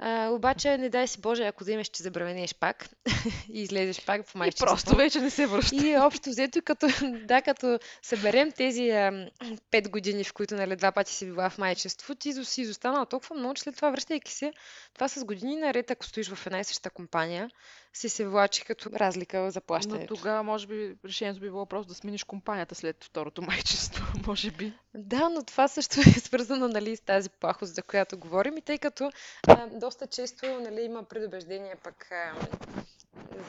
[0.00, 2.88] А, обаче, не дай си Боже, ако вземеш, че забременееш пак
[3.52, 4.64] и излезеш пак в майчинство.
[4.64, 5.76] И просто вече не се връща.
[5.76, 6.86] И общо взето, като,
[7.24, 9.30] да, като съберем тези а,
[9.70, 13.36] пет години, в които нали, два пъти си била в майчество, ти си изостанала толкова
[13.36, 14.52] много, че след това връщайки се,
[14.94, 17.50] това с години наред, ако стоиш в една и съща компания,
[17.92, 20.06] си се влачи като разлика в заплащането.
[20.10, 24.50] Но тогава, може би, решението би било просто да смениш компанията след второто майчество, може
[24.50, 24.72] би.
[24.94, 28.56] Да, но това също е свързано нали, с тази плахост, за която говорим.
[28.56, 29.10] И тъй като
[29.48, 32.34] а, доста често нали, има предубеждение пък а,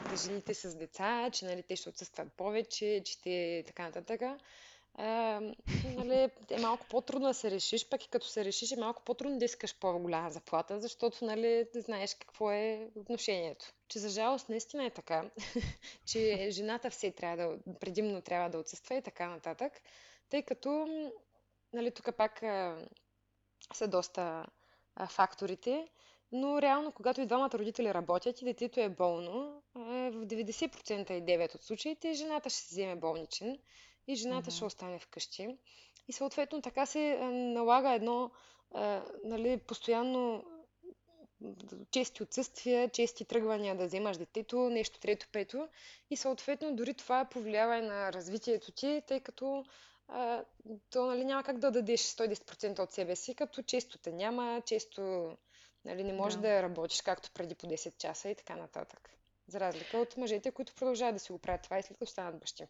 [0.09, 4.33] за жените с деца, че нали, те ще отсъстват повече, че те така нататък е,
[5.95, 9.39] нали, е малко по-трудно да се решиш, пък и като се решиш е малко по-трудно
[9.39, 13.65] да искаш по-голяма заплата, защото нали, знаеш какво е отношението.
[13.87, 15.29] Че за жалост наистина е така,
[16.05, 19.73] че жената все трябва да, предимно трябва да отсъства и така нататък,
[20.29, 20.87] тъй като
[21.73, 22.77] нали, тук пак а,
[23.73, 24.45] са доста
[24.95, 25.87] а, факторите,
[26.31, 29.79] но реално, когато и двамата родители работят и детето е болно, а,
[30.11, 33.59] в 90% от случаите жената ще се вземе болничен
[34.07, 34.55] и жената mm-hmm.
[34.55, 35.57] ще остане вкъщи.
[36.07, 38.31] И съответно така се налага едно
[38.73, 40.43] а, нали, постоянно
[41.91, 45.67] чести отсъствия, чести тръгвания да вземаш детето, нещо трето, пето.
[46.09, 49.65] И съответно дори това повлиява и на развитието ти, тъй като
[50.07, 50.43] а,
[50.89, 55.31] то нали, няма как да дадеш 110% от себе си, като често те няма, често
[55.85, 56.41] нали, не можеш да.
[56.41, 59.09] да работиш както преди по 10 часа и така нататък.
[59.47, 62.39] За разлика от мъжете, които продължават да си го правят това и след като станат
[62.39, 62.67] бащи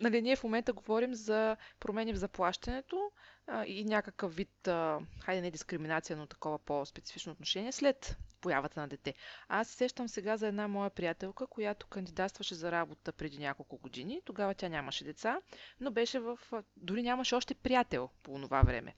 [0.00, 3.10] нали, ние в момента говорим за промени в заплащането
[3.46, 8.88] а, и някакъв вид, а, хайде не дискриминация, но такова по-специфично отношение след появата на
[8.88, 9.14] дете.
[9.48, 14.20] Аз се сещам сега за една моя приятелка, която кандидатстваше за работа преди няколко години.
[14.24, 15.40] Тогава тя нямаше деца,
[15.80, 16.38] но беше в...
[16.76, 18.94] Дори нямаше още приятел по това време.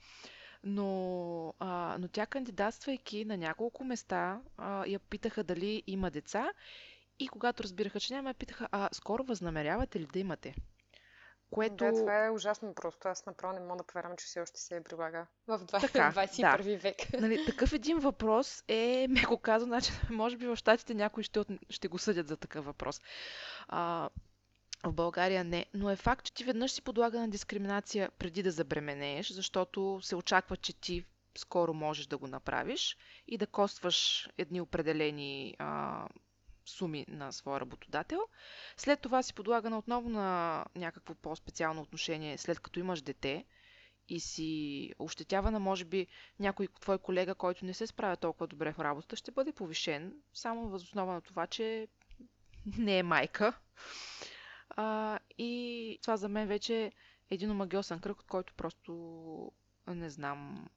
[0.64, 6.52] Но, а, но тя кандидатствайки на няколко места, а, я питаха дали има деца
[7.18, 10.54] и когато разбираха, че няма, я питаха, а скоро възнамерявате ли да имате?
[11.50, 11.84] Което...
[11.84, 13.08] Да, това е ужасно просто.
[13.08, 15.80] Аз направо не мога да повярвам, че все още се прилага в 20...
[15.80, 16.76] така, 21 да.
[16.76, 16.96] век.
[17.20, 21.88] Нали, такъв един въпрос е, меко казано, значи, може би в Штатите някои ще, ще
[21.88, 23.00] го съдят за такъв въпрос.
[23.68, 24.08] А,
[24.84, 28.50] в България не, но е факт, че ти веднъж си подлага на дискриминация преди да
[28.50, 32.96] забременееш, защото се очаква, че ти скоро можеш да го направиш
[33.28, 36.06] и да костваш едни определени а,
[36.66, 38.20] суми на своя работодател.
[38.76, 43.44] След това си подлагана отново на някакво по-специално отношение, след като имаш дете
[44.08, 44.50] и си
[44.98, 46.06] ощетявана, може би
[46.40, 50.68] някой твой колега, който не се справя толкова добре в работата, ще бъде повишен, само
[50.68, 51.88] възоснова на това, че
[52.78, 53.58] не е майка.
[54.70, 56.92] А, и това за мен вече е
[57.30, 59.52] един омагиосен кръг, от който просто
[59.86, 60.68] не знам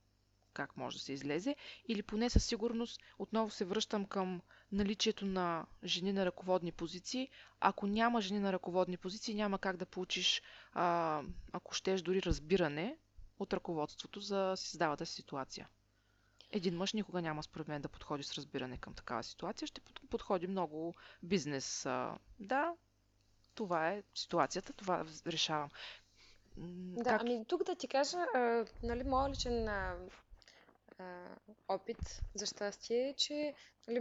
[0.53, 1.55] как може да се излезе.
[1.87, 7.29] Или поне със сигурност отново се връщам към наличието на жени на ръководни позиции.
[7.59, 10.41] Ако няма жени на ръководни позиции, няма как да получиш,
[10.73, 12.97] а, ако щеш, дори разбиране
[13.39, 15.67] от ръководството за създавата си ситуация.
[16.51, 19.67] Един мъж никога няма, според мен, да подходи с разбиране към такава ситуация.
[19.67, 21.85] Ще подходи много бизнес.
[21.85, 22.73] А, да,
[23.55, 25.69] това е ситуацията, това решавам.
[26.57, 27.21] Да, как...
[27.21, 29.95] ами тук да ти кажа, а, нали, моят личен а,
[31.67, 33.53] опит, за щастие, че
[33.87, 33.99] нали,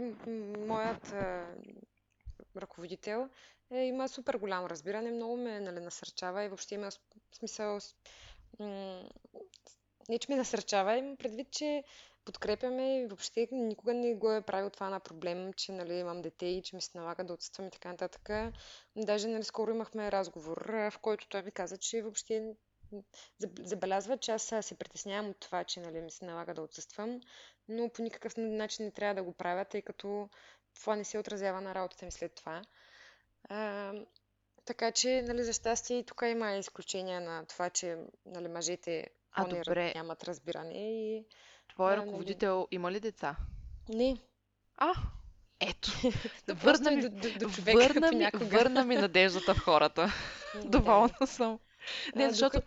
[0.67, 1.47] моят а,
[2.57, 3.29] ръководител
[3.71, 6.89] е, има супер голямо разбиране, много ме нали, насърчава и въобще има
[7.31, 7.79] смисъл.
[8.59, 9.09] М-
[10.09, 11.83] не, че ме насърчава, имам предвид, че
[12.25, 16.45] подкрепяме и въобще никога не го е правил това на проблем, че нали, имам дете
[16.45, 18.53] и че ми се налага да отсъствам и така нататък.
[18.95, 22.53] Даже нали, скоро имахме разговор, в който той ми каза, че въобще
[23.63, 27.19] забелязва, че аз се притеснявам от това, че нали, ми се налага да отсъствам,
[27.67, 30.29] но по никакъв начин не трябва да го правя, тъй като
[30.75, 32.61] това не се отразява на работата ми след това.
[33.49, 33.93] А,
[34.65, 39.45] така че, нали, за щастие и тук има изключения на това, че нали, мъжете а,
[39.45, 39.93] добре.
[39.95, 40.73] нямат разбиране.
[40.73, 41.25] И,
[41.73, 43.35] Твой ръководител има ли деца?
[43.89, 44.17] Не.
[44.77, 44.93] А,
[45.59, 45.91] Ето.
[46.53, 50.13] върна ми, до, до, до човека върна, ми, върна ми надеждата в хората.
[50.65, 51.59] Доволна съм.
[52.15, 52.61] Не, защото...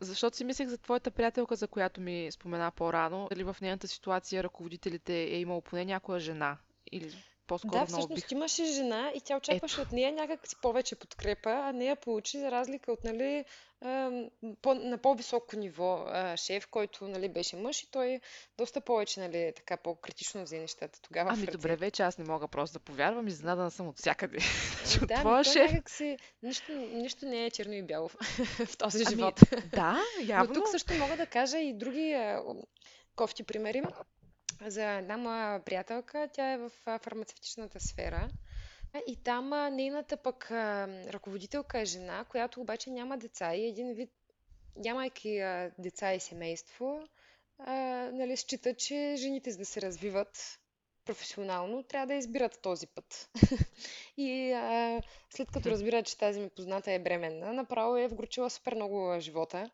[0.00, 3.26] Защото си мислех за твоята приятелка, за която ми спомена по-рано.
[3.30, 6.58] Дали в нейната ситуация ръководителите е имало поне някоя жена?
[6.92, 7.14] Или
[7.46, 8.30] по-скоро да, всъщност бих...
[8.30, 9.88] имаше жена и тя очакваше Ето.
[9.88, 13.44] от нея някакси повече подкрепа, а нея получи за разлика от нали,
[14.62, 18.20] по, на по-високо ниво шеф, който нали, беше мъж и той
[18.58, 21.30] доста повече нали, така по-критично взе нещата тогава.
[21.32, 24.38] Ами добре, вече аз не мога просто да повярвам, изненадана съм от всякъде.
[25.06, 25.72] да, твоя шеф...
[25.86, 28.08] си, нищо, нищо не е черно и бяло
[28.66, 29.40] в този ами, живот.
[29.70, 30.54] Да, явно.
[30.54, 32.16] Но тук също мога да кажа и други
[33.16, 33.82] кофти примери
[34.66, 36.28] за една моя приятелка.
[36.32, 38.28] Тя е в фармацевтичната сфера.
[39.06, 40.50] И там нейната пък
[41.10, 44.10] ръководителка е жена, която обаче няма деца и един вид,
[44.76, 45.42] нямайки
[45.78, 47.08] деца и семейство,
[47.58, 47.74] а,
[48.12, 50.58] нали, счита, че жените за да се развиват
[51.04, 53.30] професионално, трябва да избират този път.
[54.16, 58.74] и а, след като разбира, че тази ми позната е бременна, направо е вгручила супер
[58.74, 59.70] много живота.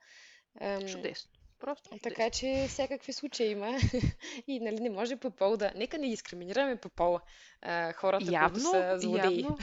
[0.91, 1.38] Чудесно.
[1.61, 1.91] Просто.
[2.03, 3.79] Така че всякакви случаи има.
[4.47, 5.73] и нали, не може по пол да...
[5.77, 7.19] Нека не дискриминираме по пол
[7.63, 9.41] а, хората, явно, които са злодеи.
[9.41, 9.59] Явно.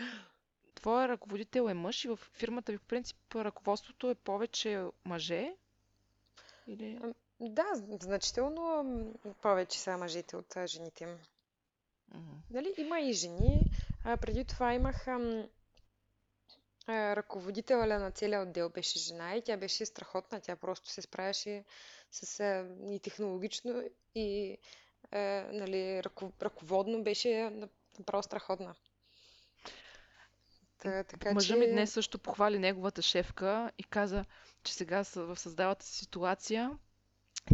[0.74, 5.52] Твоя ръководител е мъж и в фирмата ви, в принцип, ръководството е повече мъже?
[6.66, 6.98] Или...
[7.40, 7.64] Да,
[8.00, 8.84] значително
[9.42, 11.06] повече са мъжете от жените.
[12.14, 12.38] Mm-hmm.
[12.50, 13.60] Нали, има и жени.
[14.04, 15.46] А, преди това имах ам,
[16.88, 20.40] ръководителя на целия отдел беше жена и тя беше страхотна.
[20.40, 21.64] Тя просто се справяше
[22.10, 22.44] с
[22.90, 23.82] и технологично,
[24.14, 24.58] и
[25.10, 25.18] а,
[25.52, 27.52] нали, ръко, ръководно беше
[27.98, 28.74] направо страхотна.
[30.78, 31.60] Та, така, Мъжа че...
[31.60, 34.24] ми днес също похвали неговата шефка и каза,
[34.62, 36.78] че сега в създалата си ситуация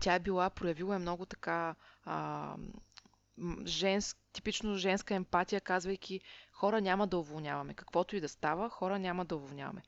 [0.00, 2.56] тя е била, проявила е много така а,
[3.66, 6.20] женск, типично женска емпатия, казвайки
[6.52, 7.74] хора няма да уволняваме.
[7.74, 9.82] Каквото и да става, хора няма да уволняваме.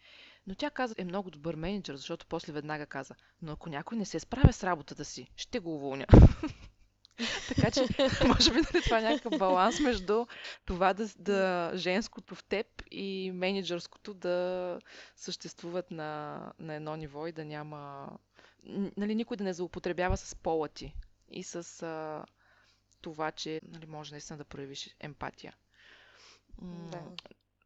[0.47, 4.05] Но тя каза, е много добър менеджер, защото после веднага каза, но ако някой не
[4.05, 6.07] се справя с работата си, ще го уволня.
[7.49, 7.81] така че,
[8.29, 10.27] може би нали, това е някакъв баланс между
[10.65, 14.79] това да, да женското в теб и менеджерското да
[15.17, 18.09] съществуват на, на едно ниво и да няма...
[18.97, 20.95] Нали, никой да не злоупотребява с пола ти
[21.31, 22.25] и с а,
[23.05, 25.55] това, че нали, може наистина да проявиш емпатия.
[26.63, 27.03] Да.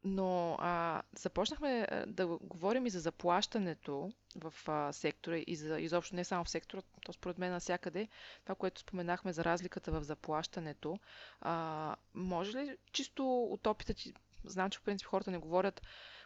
[0.05, 6.25] Но а, започнахме да говорим и за заплащането в а, сектора и за изобщо не
[6.25, 8.09] само в сектора, то според мен навсякъде,
[8.43, 10.99] това, което споменахме за разликата в заплащането.
[11.41, 15.83] А, може ли чисто от опита ти, знам, че в принцип хората не говорят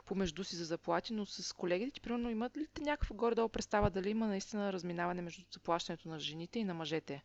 [0.07, 3.91] помежду си за заплати, но с колегите ти, примерно, имат ли те някаква горе-долу представа
[3.91, 7.23] дали има наистина разминаване между заплащането на жените и на мъжете?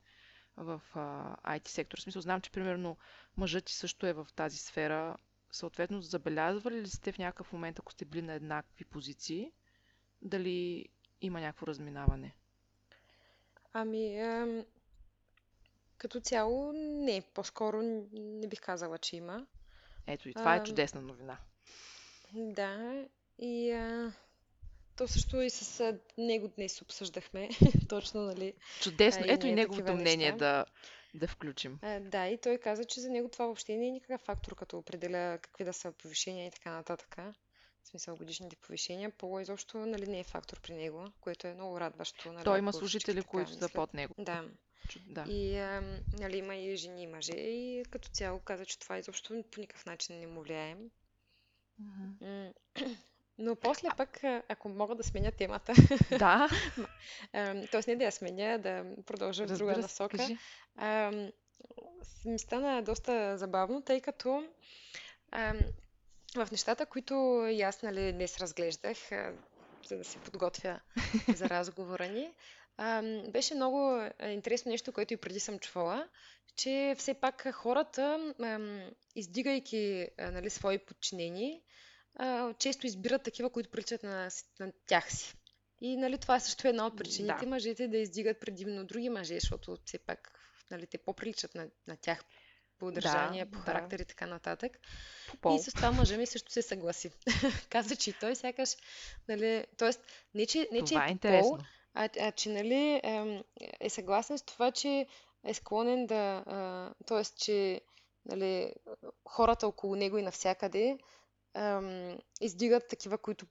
[0.58, 1.98] В а, IT сектор.
[1.98, 2.98] В смисъл, знам, че примерно
[3.38, 5.18] мъжът ти също е в тази сфера.
[5.52, 9.52] Съответно, забелязвали ли сте в някакъв момент, ако сте били на еднакви позиции,
[10.22, 10.86] дали
[11.22, 12.36] има някакво разминаване?
[13.74, 14.66] Ами, ем,
[15.98, 17.22] като цяло не.
[17.34, 17.82] По-скоро
[18.14, 19.46] не бих казала, че има.
[20.08, 21.38] Ето и това е чудесна новина.
[22.34, 23.06] Да,
[23.40, 24.12] и а,
[24.98, 27.50] то също и с него днес обсъждахме.
[27.90, 28.54] Точно, нали?
[28.82, 29.24] Чудесно.
[29.28, 30.66] А, Ето и неговото мнение да,
[31.14, 31.80] да включим.
[31.82, 34.78] А, да, и той каза, че за него това въобще не е никакъв фактор, като
[34.78, 37.16] определя какви да са повишения и така нататък.
[37.84, 39.10] В смисъл годишните повишения.
[39.10, 42.32] Пола изобщо нали, не е фактор при него, което е много радващо.
[42.32, 44.16] Нали, той има служители, които са под него.
[44.18, 44.44] Да.
[45.06, 45.26] Да.
[45.30, 47.34] И а, нали, има и жени и мъже.
[47.34, 50.76] И като цяло каза, че това изобщо по никакъв начин не му влияе.
[51.82, 52.54] Mm-hmm.
[53.40, 54.20] Но после пък,
[54.50, 55.74] ако мога да сменя темата.
[56.20, 56.50] Да.
[57.72, 60.28] Тоест не да я сменя, да продължа в друга насока.
[62.26, 64.44] Ми стана доста забавно, тъй като
[66.36, 68.98] в нещата, които и аз нали, днес разглеждах,
[69.86, 70.80] за да се подготвя
[71.36, 72.34] за разговора ни,
[73.32, 76.08] беше много интересно нещо, което и преди съм чувала,
[76.56, 78.34] че все пак хората,
[79.16, 81.62] издигайки нали, свои подчинени,
[82.20, 85.36] а, често избират такива, които приличат на, на тях си.
[85.82, 87.50] И нали, това е също една от причините да.
[87.50, 90.40] мъжете да издигат предимно други мъже, защото все пак
[90.72, 92.24] нали, те по-приличат на, на тях
[92.80, 94.02] по държание, да, по характер да.
[94.02, 94.80] и така нататък.
[95.42, 97.12] По и с това мъжа ми също се съгласи.
[97.70, 98.76] Каза, че и той сякаш,
[99.28, 99.90] нали, т.е.
[100.34, 101.58] не, че, не, че това е, е пол,
[101.94, 103.44] а, а че нали, е,
[103.80, 105.08] е съгласен с това, че
[105.44, 106.44] е склонен да,
[107.06, 107.24] т.е.
[107.24, 107.82] че
[108.26, 108.74] нали,
[109.26, 110.98] хората около него и навсякъде
[111.54, 113.46] ам, издигат такива, които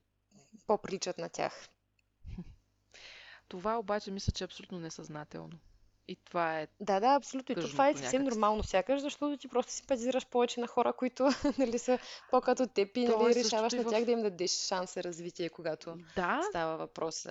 [0.67, 1.69] по-приличат на тях.
[3.49, 5.59] Това обаче мисля, че е абсолютно несъзнателно.
[6.09, 6.67] И това е.
[6.81, 7.53] Да, да, абсолютно.
[7.53, 11.29] И това е съвсем нормално сякаш, защото ти просто симпатизираш повече на хора, които
[11.59, 11.99] нали, са
[12.31, 14.05] по-като теб и нали, решаваш на тях в...
[14.05, 16.41] да им дадеш шанс за развитие, когато да?
[16.51, 17.27] става въпрос.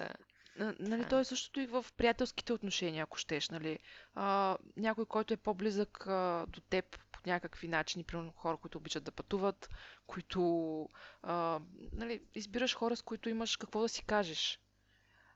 [0.79, 1.07] Нали, а.
[1.07, 3.49] то е същото и в приятелските отношения, ако щеш.
[3.49, 3.79] Нали.
[4.15, 9.11] А, някой, който е по-близък а, до теб някакви начини, примерно хора, които обичат да
[9.11, 9.69] пътуват,
[10.07, 10.89] които
[11.21, 11.59] а,
[11.91, 14.59] нали, избираш хора, с които имаш какво да си кажеш.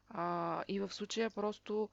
[0.09, 1.89] А, и в случая просто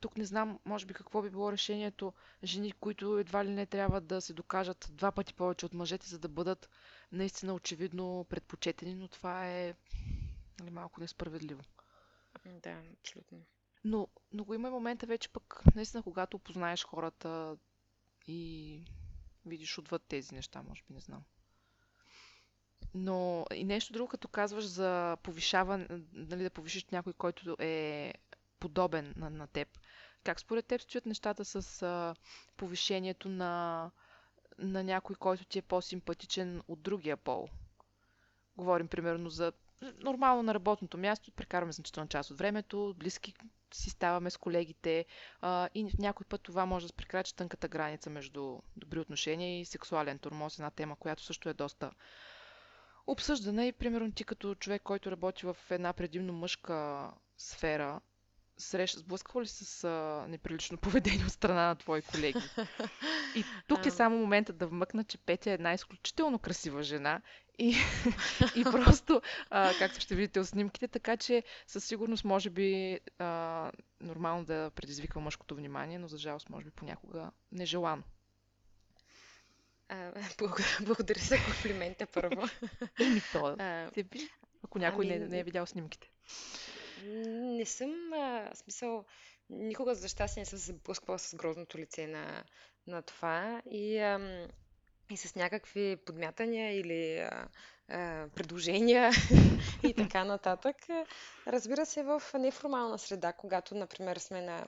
[0.00, 2.12] тук не знам, може би какво би било решението
[2.44, 6.18] жени, които едва ли не трябва да се докажат два пъти повече от мъжете, за
[6.18, 6.68] да бъдат
[7.12, 9.74] наистина очевидно предпочетени, но това е
[10.60, 11.62] нали, малко несправедливо.
[12.62, 13.38] Да, абсолютно.
[13.84, 17.56] Но, но го има и момента вече пък, наистина, когато опознаеш хората
[18.28, 18.80] и
[19.46, 21.22] видиш отвъд тези неща, може би, не знам.
[22.94, 28.12] Но и нещо друго, като казваш за повишаване, нали, да повишиш някой, който е
[28.60, 29.68] подобен на, на теб.
[30.24, 32.14] Как според теб стоят нещата с а,
[32.56, 33.90] повишението на,
[34.58, 37.48] на някой, който ти е по-симпатичен от другия пол?
[38.56, 39.52] Говорим примерно за
[39.98, 43.34] нормално на работното място, прекарваме значителна част от времето, близки
[43.74, 45.04] си ставаме с колегите
[45.40, 49.64] а, и някой път това може да се прекрачи тънката граница между добри отношения и
[49.64, 51.90] сексуален турмоз, една тема, която също е доста
[53.06, 53.66] обсъждана.
[53.66, 58.00] И примерно ти като човек, който работи в една предимно мъжка сфера,
[58.62, 59.90] среща, сблъсква ли с а,
[60.28, 62.38] неприлично поведение от страна на твои колеги?
[63.36, 67.20] И тук е само момента да вмъкна, че Петя е една изключително красива жена
[67.58, 67.76] и,
[68.56, 73.70] и просто, а, както ще видите от снимките, така че със сигурност може би а,
[74.00, 78.02] нормално да предизвиква мъжкото внимание, но за жалост може би понякога нежелано.
[79.88, 80.12] А,
[80.80, 82.42] благодаря за комплимента първо.
[83.00, 83.56] Еми то,
[84.64, 85.18] ако някой ами...
[85.18, 86.10] не, не е видял снимките.
[87.04, 89.04] Не съм, а, смисъл,
[89.50, 92.44] никога за щастие не съм се сблъсквала с грозното лице на,
[92.86, 94.46] на това и, ам,
[95.10, 97.48] и с някакви подмятания или а,
[97.88, 99.10] а, предложения
[99.82, 100.76] и така нататък.
[101.46, 104.66] Разбира се, в неформална среда, когато, например, сме на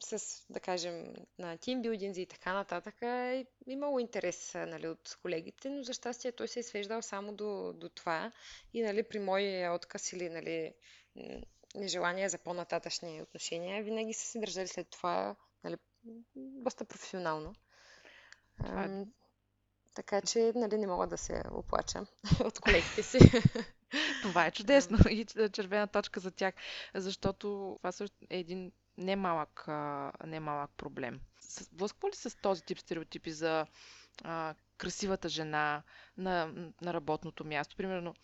[0.00, 5.82] с, да кажем, на тимбилдинзи и така нататък, е имало интерес нали, от колегите, но
[5.82, 8.32] за щастие той се е свеждал само до, до това.
[8.74, 10.74] И нали, при моя отказ или нали,
[11.74, 15.76] нежелание за по-нататъчни отношения, винаги са се държали след това нали,
[16.34, 17.54] доста професионално.
[18.64, 18.84] Това...
[18.84, 19.04] Е
[19.94, 22.06] така че нали, не мога да се оплача
[22.44, 23.18] от колегите си.
[24.22, 26.54] Това е чудесно и червена точка за тях,
[26.94, 29.64] защото това също е един немалък,
[30.24, 31.20] немалък проблем.
[31.72, 33.66] Блъсква ли с този тип стереотипи за
[34.24, 35.82] а, красивата жена
[36.16, 36.46] на,
[36.82, 37.76] на работното място?
[37.76, 38.14] Примерно,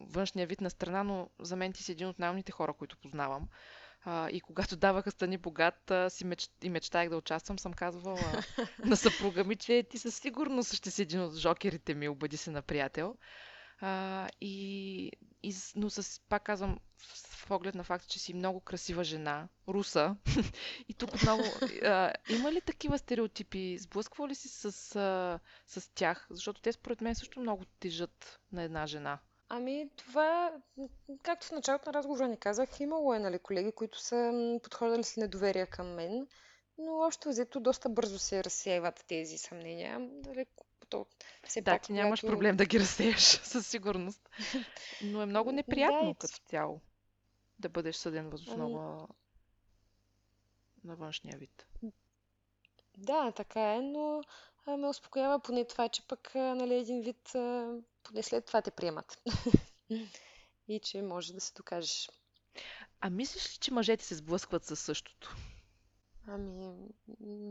[0.00, 3.48] външния вид на страна, но за мен ти си един от най-умните хора, които познавам.
[4.04, 6.50] А, и когато даваха Стани богат а, си меч...
[6.62, 8.42] и мечтаях да участвам, съм казвала
[8.84, 12.50] на съпруга ми, че ти със сигурност ще си един от жокерите ми, обади се
[12.50, 13.14] на приятел.
[13.80, 15.10] А, и,
[15.42, 20.16] и, но с, пак казвам, в оглед на факта, че си много красива жена, руса.
[20.88, 21.42] и тук много...
[21.84, 23.78] А, има ли такива стереотипи?
[23.78, 24.64] Сблъсква ли си с,
[24.96, 26.26] а, с тях?
[26.30, 29.18] Защото те според мен също много тежат на една жена.
[29.48, 30.52] Ами, това,
[31.22, 34.32] както в началото на разговора ни казах, имало е, нали, колеги, които са
[34.62, 36.26] подходили с недоверие към мен,
[36.78, 39.98] но общо взето доста бързо се разсеяват тези съмнения.
[39.98, 40.46] Нали,
[40.88, 41.06] то,
[41.44, 42.32] все да, пак, ти нямаш когато...
[42.32, 44.28] проблем да ги разсеяш, със сигурност.
[45.02, 46.80] Но е много неприятно да, като цяло
[47.58, 49.06] да бъдеш съден въз основа ами...
[50.84, 51.66] на външния вид.
[52.98, 54.22] Да, така е, но
[54.66, 57.32] ме успокоява поне това, че пък нали, един вид
[58.08, 59.18] поне след това те приемат.
[60.68, 62.10] И че може да се докажеш.
[63.00, 65.36] А мислиш ли, че мъжете се сблъскват със същото?
[66.26, 66.74] Ами,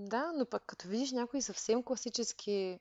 [0.08, 2.80] да, но пък като видиш някой съвсем класически е,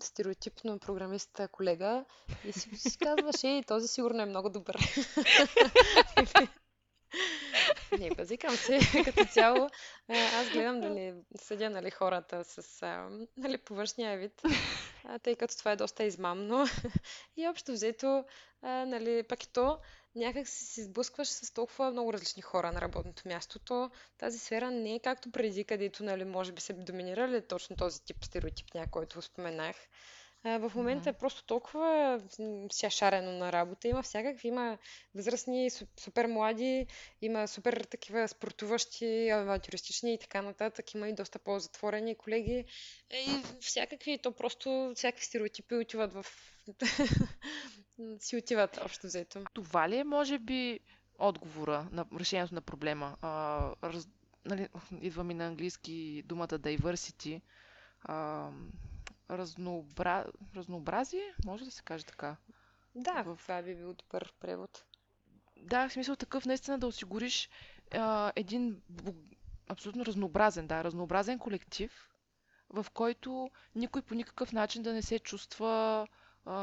[0.00, 2.04] стереотипно програмист колега
[2.44, 4.76] и си, си казваш, ей, този сигурно е много добър.
[7.98, 9.68] Не, базикам се като цяло.
[10.08, 12.82] Аз гледам да не съдя нали, хората с
[13.36, 14.42] нали, повършния вид,
[15.22, 16.66] тъй като това е доста измамно.
[17.36, 18.24] И общо взето,
[18.62, 19.78] нали, пък и то,
[20.14, 23.58] някак си се сблъскваш с толкова много различни хора на работното място.
[23.58, 28.04] То тази сфера не е както преди, където нали, може би се доминирали точно този
[28.04, 29.76] тип стереотип, който споменах.
[30.44, 32.20] А, в момента е просто толкова
[32.72, 33.88] ся шарено на работа.
[33.88, 34.78] Има всякакви, има
[35.14, 35.70] възрастни,
[36.00, 36.86] супер млади,
[37.22, 40.94] има супер такива спортуващи, авантюристични и така нататък.
[40.94, 42.64] Има и доста по-затворени колеги.
[43.10, 46.26] Е, и всякакви, то просто всякакви стереотипи отиват в...
[48.18, 49.44] си отиват общо взето.
[49.54, 50.80] Това ли е, може би,
[51.18, 53.16] отговора, на решението на проблема.
[53.22, 54.08] А, раз,
[54.44, 54.68] нали,
[55.02, 57.40] идва ми на английски думата diversity.
[58.02, 58.50] А,
[59.30, 60.24] разнообра...
[60.56, 62.36] разнообразие, може да се каже така.
[62.94, 63.38] Да, в...
[63.42, 64.84] това би бил добър превод.
[65.56, 67.50] Да, в смисъл такъв наистина да осигуриш
[67.92, 68.82] а, един
[69.68, 72.08] абсолютно разнообразен, да, разнообразен колектив,
[72.70, 76.06] в който никой по никакъв начин да не се чувства
[76.44, 76.54] а,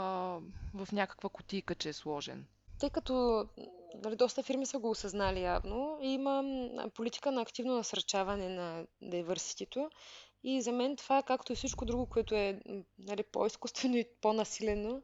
[0.74, 2.46] в някаква котийка, че е сложен.
[2.80, 3.46] Тъй като
[4.04, 6.44] нали, доста фирми са го осъзнали явно, има
[6.94, 9.90] политика на активно насърчаване на диверситето
[10.46, 12.60] и за мен това, както и всичко друго, което е
[13.00, 15.02] нали, по-изкуствено и по-насилено,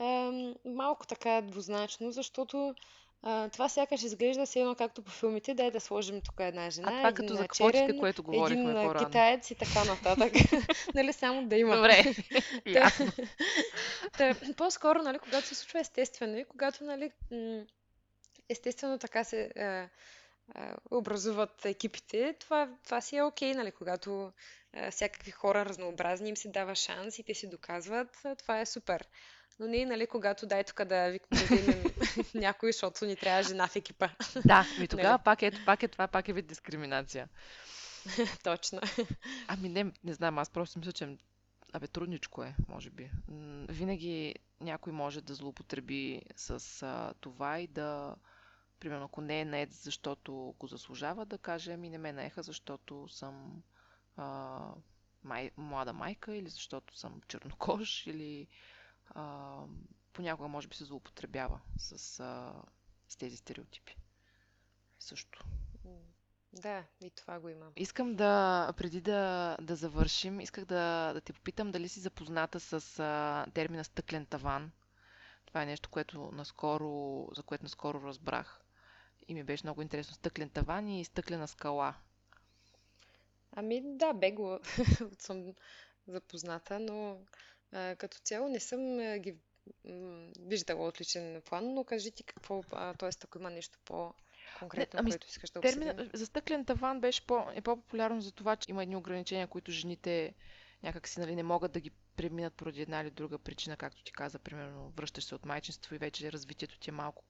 [0.00, 0.30] е
[0.64, 2.74] малко така двузначно, защото
[3.22, 6.88] а, това сякаш изглежда все едно както по филмите, дай да сложим тук една жена,
[6.88, 9.06] а това един като за черен, което говорихме един по-рано.
[9.06, 10.32] китаец и така нататък.
[10.94, 11.76] нали, само да има.
[11.76, 12.14] Добре,
[12.72, 12.90] Та,
[14.18, 17.10] та, по-скоро, нали, когато се случва естествено и когато, нали,
[18.48, 19.88] естествено така се а,
[20.90, 24.32] образуват екипите, това, това си е окей, нали, когато
[24.72, 29.08] а, всякакви хора разнообразни им се дава шанс и те си доказват, това е супер.
[29.60, 31.74] Но не, нали, когато дай тук да, ви, да
[32.34, 34.08] някой, защото ни трябва жена в екипа.
[34.44, 35.22] Да, ми тогава нали?
[35.24, 37.28] пак, е, пак е това, пак е вид дискриминация.
[38.42, 38.80] Точно.
[39.48, 41.16] Ами не, не знам, аз просто мисля, че
[41.72, 43.10] Абе, трудничко е, може би.
[43.68, 48.14] Винаги някой може да злоупотреби с а, това и да,
[48.80, 53.08] примерно, ако не е наед, защото го заслужава, да каже, ми не ме наеха, защото
[53.08, 53.62] съм
[54.16, 54.58] а,
[55.22, 58.46] май, млада майка или защото съм чернокож или
[59.10, 59.56] а,
[60.12, 62.54] понякога може би се злоупотребява с, а,
[63.08, 63.96] с тези стереотипи.
[64.98, 65.44] Също.
[66.52, 67.72] Да, и това го имам.
[67.76, 72.98] Искам да, преди да, да завършим, исках да, да те попитам дали си запозната с
[72.98, 74.70] а, термина стъклен таван.
[75.46, 78.60] Това е нещо, което наскоро, за което наскоро разбрах.
[79.28, 80.14] И ми беше много интересно.
[80.14, 81.94] Стъклен таван и стъклена скала.
[83.52, 84.58] Ами да, бегло
[85.18, 85.54] съм
[86.06, 87.18] запозната, но
[87.72, 89.36] а, като цяло не съм а, ги
[90.40, 92.62] виждала от личен план, но кажи ти какво,
[92.98, 93.08] т.е.
[93.24, 94.14] ако има нещо по
[94.58, 95.80] конкретно, ами, което искаш да обсъдим?
[95.80, 99.70] Термин, за стъклен таван беше по, е по-популярно за това, че има едни ограничения, които
[99.70, 100.34] жените
[100.82, 104.38] някакси нали, не могат да ги преминат поради една или друга причина, както ти каза,
[104.38, 107.24] примерно връщаш се от майчинство и вече развитието ти е малко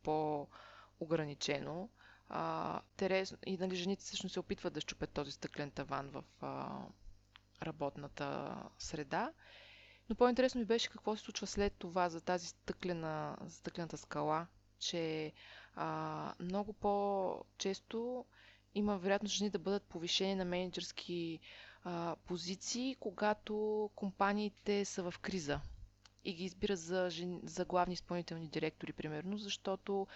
[0.98, 1.88] по-ограничено.
[2.28, 6.78] А, терез, и нали, жените всъщност се опитват да щупят този стъклен таван в а,
[7.62, 8.46] работната
[8.78, 9.32] среда.
[10.10, 14.46] Но по-интересно ми беше какво се случва след това за тази стъклена, стъклената скала,
[14.78, 15.32] че
[15.74, 18.24] а, много по-често
[18.74, 21.40] има вероятност жени да бъдат повишени на менеджерски
[21.84, 23.54] а, позиции, когато
[23.94, 25.60] компаниите са в криза
[26.24, 27.40] и ги избират за, жен...
[27.44, 30.06] за главни изпълнителни директори, примерно, защото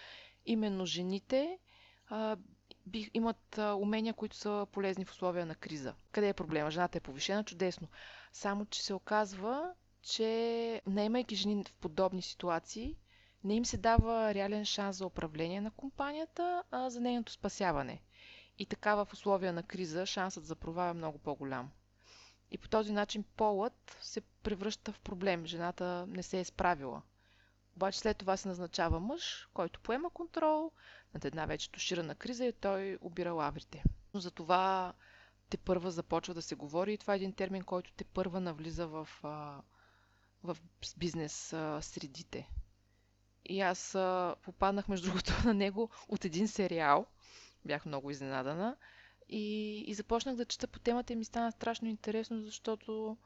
[0.45, 1.59] именно жените
[2.07, 2.37] а,
[2.85, 5.95] би, имат а, умения, които са полезни в условия на криза.
[6.11, 6.71] Къде е проблема?
[6.71, 7.87] Жената е повишена, чудесно.
[8.33, 10.27] Само, че се оказва, че
[10.87, 12.95] наемайки жени в подобни ситуации,
[13.43, 18.01] не им се дава реален шанс за управление на компанията, а за нейното спасяване.
[18.59, 21.69] И така в условия на криза шансът за провал е много по-голям.
[22.51, 25.45] И по този начин полът се превръща в проблем.
[25.45, 27.01] Жената не се е справила.
[27.75, 30.71] Обаче след това се назначава мъж, който поема контрол
[31.13, 33.83] над една вече туширана криза и той обира лаврите.
[34.13, 34.93] Но за това
[35.49, 38.87] те първа започва да се говори и това е един термин, който те първа навлиза
[38.87, 39.09] в,
[40.43, 40.57] в
[40.97, 41.33] бизнес
[41.81, 42.49] средите.
[43.45, 43.91] И аз
[44.41, 47.05] попаднах, между другото, на него от един сериал.
[47.65, 48.75] Бях много изненадана.
[49.29, 53.17] И, и започнах да чета по темата и ми стана страшно интересно, защото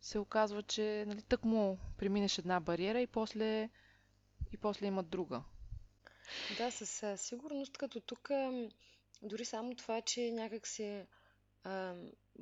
[0.00, 3.68] се оказва, че нали, тък му преминеш една бариера и после,
[4.52, 5.42] и после има друга.
[6.56, 8.30] Да, със сигурност, като тук
[9.22, 11.06] дори само това, че някак се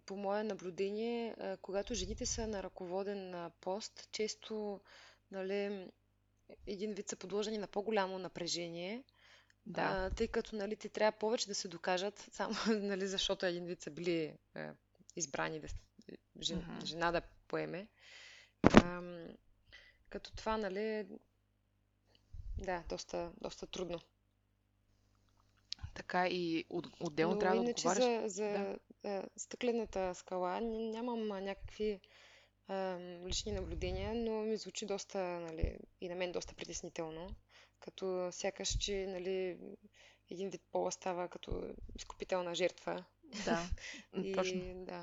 [0.06, 4.80] по мое наблюдение, когато жените са на ръководен пост, често
[5.30, 5.88] нали,
[6.66, 9.04] един вид са подложени на по-голямо напрежение,
[9.66, 9.82] Да.
[9.82, 13.82] а, тъй като нали, те трябва повече да се докажат, само нали, защото един вид
[13.82, 14.70] са били е,
[15.16, 15.68] избрани да,
[16.40, 16.86] жен, Мгм.
[16.86, 17.86] жена да поеме.
[18.82, 19.28] Ам,
[20.10, 21.06] като това, нали,
[22.60, 24.00] да, доста, доста трудно.
[25.94, 28.04] Така и от, отделно Но трябва да отговаряш.
[28.04, 32.00] за, за е, стъклената скала нямам някакви
[32.68, 37.28] а, лични наблюдения, но ми звучи доста, нали, и на мен доста притеснително,
[37.80, 39.58] като сякаш, че нали,
[40.30, 41.62] един вид пола става като
[41.96, 43.04] изкупителна жертва.
[43.44, 43.68] Да,
[44.22, 44.84] И точно.
[44.84, 45.02] да,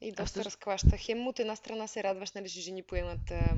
[0.00, 0.44] и Аз доста също.
[0.44, 0.96] разклаща.
[0.96, 3.56] Хем от една страна се радваш, нали, че жени поемат а,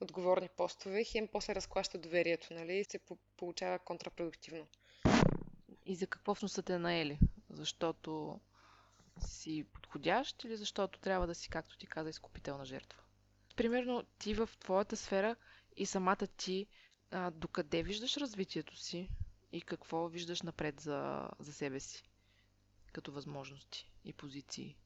[0.00, 3.00] отговорни постове, хем после разклаща доверието, нали, и се
[3.36, 4.66] получава контрапродуктивно.
[5.86, 7.18] И за какво всъщност са те наели?
[7.50, 8.40] Защото
[9.26, 13.02] си подходящ или защото трябва да си, както ти каза, изкупителна жертва?
[13.56, 15.36] Примерно, ти в твоята сфера
[15.76, 16.66] и самата ти,
[17.10, 19.10] а, докъде виждаш развитието си
[19.52, 22.02] и какво виждаш напред за, за себе си
[22.92, 24.76] като възможности и позиции?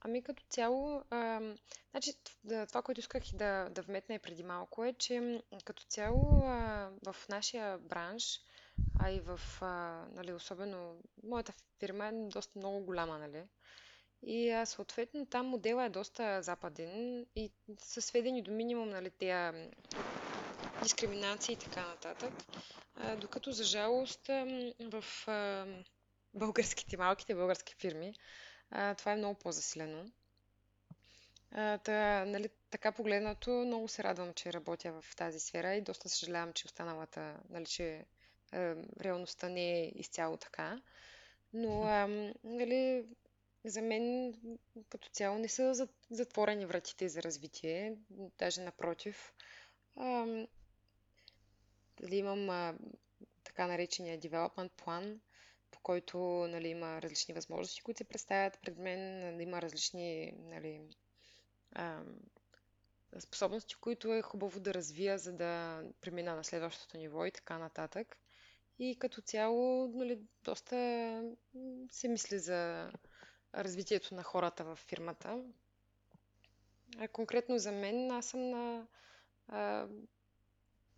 [0.00, 1.40] Ами като цяло, а,
[1.90, 2.12] значи,
[2.68, 7.16] това, което исках да, да вметна и преди малко е, че като цяло а, в
[7.28, 8.40] нашия бранш,
[9.00, 13.42] а и в, а, нали, особено моята фирма е доста много голяма, нали?
[14.22, 19.68] И а, съответно там модела е доста западен и са сведени до минимум нали, тези
[20.82, 22.32] дискриминации и така нататък.
[22.94, 24.26] А, докато за жалост
[24.80, 25.66] в а,
[26.34, 28.14] българските, малките български фирми
[28.70, 30.10] а, това е много по-засилено.
[31.50, 36.08] А, та, нали, така погледнато, много се радвам, че работя в тази сфера и доста
[36.08, 38.04] съжалявам, че останалата, нали, че
[38.52, 40.80] а, реалността не е изцяло така.
[41.52, 42.06] Но, а,
[42.44, 43.06] нали,
[43.64, 44.34] за мен
[44.88, 47.96] като цяло не са затворени вратите за развитие,
[48.38, 49.32] даже напротив.
[49.96, 50.26] А,
[52.00, 52.74] дали имам а,
[53.44, 55.20] така наречения development план,
[55.86, 56.18] който
[56.50, 60.80] нали, има различни възможности, които се представят пред мен, нали, има различни нали,
[63.18, 68.16] способности, които е хубаво да развия, за да премина на следващото ниво и така нататък.
[68.78, 70.76] И като цяло, нали, доста
[71.90, 72.90] се мисли за
[73.54, 75.44] развитието на хората в фирмата.
[76.98, 78.86] А конкретно за мен, аз съм на
[79.48, 79.88] а,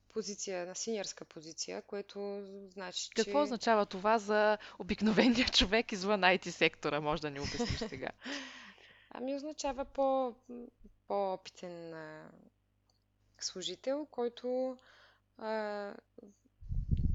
[0.09, 2.43] позиция, на синьорска позиция, което
[2.73, 3.25] значи, че...
[3.25, 7.01] Какво означава това за обикновения човек извън IT сектора?
[7.01, 8.11] Може да ни обясниш сега.
[9.11, 10.35] Ами означава по,
[11.09, 12.31] по-опитен а,
[13.39, 14.79] служител, който
[15.39, 15.95] а,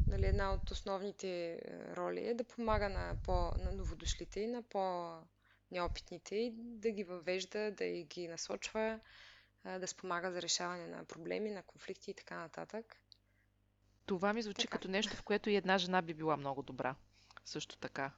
[0.08, 1.62] нали, една от основните
[1.96, 7.72] роли е да помага на, по, на новодошлите и на по-неопитните и да ги въвежда,
[7.72, 9.00] да ги насочва,
[9.66, 12.98] да спомага за решаване на проблеми, на конфликти и така нататък.
[14.06, 14.78] Това ми звучи така.
[14.78, 16.96] като нещо, в което и една жена би била много добра.
[17.46, 18.12] Също така.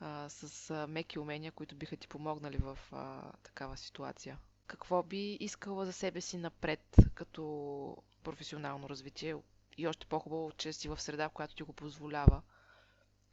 [0.00, 4.38] А, с а, меки умения, които биха ти помогнали в а, такава ситуация.
[4.66, 9.36] Какво би искала за себе си напред като професионално развитие?
[9.76, 12.42] И още по-хубаво, че си в среда, в която ти го позволява.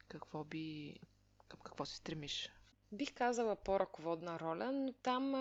[0.08, 0.96] Какво би...
[1.48, 2.50] Към какво се стремиш?
[2.92, 5.36] Бих казала по-ръководна роля, но там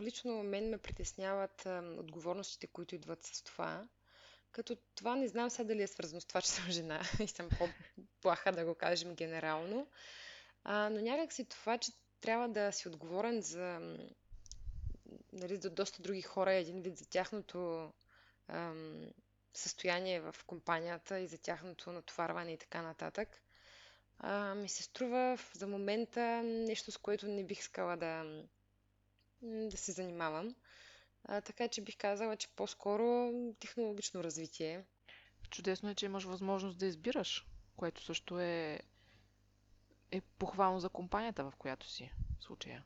[0.00, 1.66] лично мен ме притесняват
[1.98, 3.88] отговорностите, които идват с това.
[4.52, 7.48] Като това не знам сега дали е свързано с това, че съм жена и съм
[7.58, 9.86] по-плаха да го кажем генерално.
[10.64, 13.96] А, но някак си това, че трябва да си отговорен за,
[15.32, 17.92] нали, за доста други хора, един вид за тяхното
[18.48, 19.10] ам,
[19.54, 23.42] състояние в компанията и за тяхното натоварване и така нататък
[24.22, 28.42] а, ми се струва за момента нещо, с което не бих искала да,
[29.42, 30.54] да се занимавам.
[31.24, 34.84] А, така че бих казала, че по-скоро технологично развитие.
[35.50, 37.46] Чудесно е, че имаш възможност да избираш,
[37.76, 38.80] което също е,
[40.10, 42.84] е похвално за компанията, в която си в случая.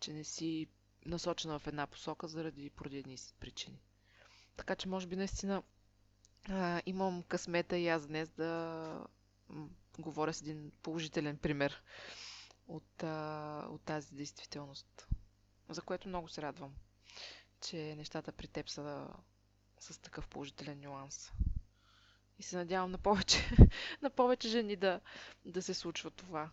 [0.00, 0.68] Че не си
[1.06, 3.80] насочена в една посока заради поради едни причини.
[4.56, 5.62] Така че, може би, наистина
[6.48, 9.06] а, имам късмета и аз днес да
[9.98, 11.82] говоря с един положителен пример
[12.68, 15.08] от, а, от тази действителност,
[15.68, 16.74] за което много се радвам,
[17.60, 19.08] че нещата при теб са
[19.78, 21.32] с такъв положителен нюанс.
[22.38, 23.50] И се надявам на повече,
[24.02, 25.00] на повече жени да,
[25.44, 26.50] да се случва това.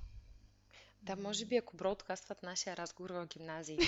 [1.02, 3.86] Да, може би ако бродкастват нашия разговор в гимназиите.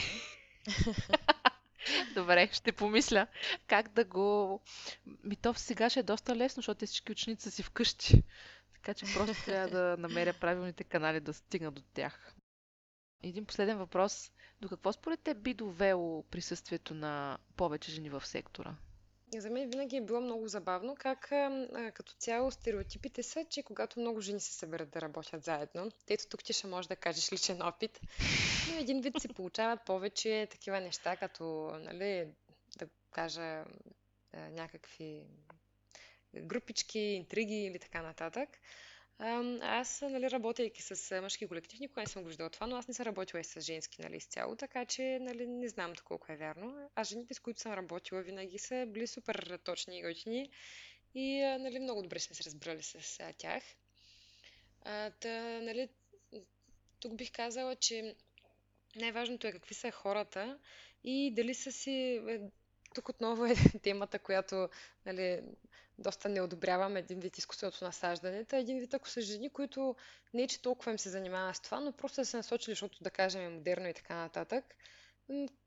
[2.16, 3.28] Добре, ще помисля
[3.68, 4.60] как да го...
[5.24, 8.24] Ми то сега ще е доста лесно, защото всички ученици са си вкъщи.
[8.86, 12.36] Така че просто трябва да намеря правилните канали да стигна до тях.
[13.24, 14.32] Един последен въпрос.
[14.62, 18.76] До какво според те би довело присъствието на повече жени в сектора?
[19.38, 24.00] За мен винаги е било много забавно как а, като цяло стереотипите са, че когато
[24.00, 27.62] много жени се съберат да работят заедно, ето тук ти ще можеш да кажеш личен
[27.62, 28.00] опит,
[28.70, 31.44] но един вид се получават повече такива неща, като,
[31.82, 32.28] нали,
[32.78, 33.66] да кажа,
[34.34, 35.24] някакви
[36.42, 38.50] групички, интриги или така нататък.
[39.62, 42.94] Аз, нали, работейки с мъжки колектив, никога не съм го виждала това, но аз не
[42.94, 46.90] съм работила и с женски, нали, изцяло, така че, нали, не знам колко е вярно.
[46.96, 50.50] А жените, с които съм работила, винаги са били супер точни и готини
[51.16, 53.64] и, нали, много добре сме се разбрали с тях.
[54.82, 55.90] А, та, нали,
[57.00, 58.16] тук бих казала, че
[58.96, 60.60] най-важното е какви са хората
[61.04, 62.22] и дали са си...
[62.96, 64.70] Тук отново е темата, която
[65.06, 65.42] нали,
[65.98, 68.46] доста не одобрявам един вид изкуственото насаждане.
[68.46, 69.96] Та един вид, ако са жени, които
[70.34, 73.04] не е, че толкова им се занимава с това, но просто да се насочили, защото
[73.04, 74.76] да кажем е модерно и така нататък,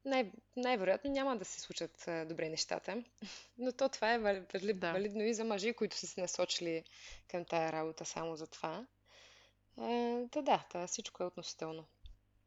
[0.05, 3.05] най- най-вероятно няма да се случат добре нещата.
[3.59, 4.93] Но то това е валидно, да.
[4.93, 6.85] валидно и за мъжи, които са се насочили
[7.31, 8.87] към тая работа само за това.
[10.31, 11.85] Та да, та всичко е относително.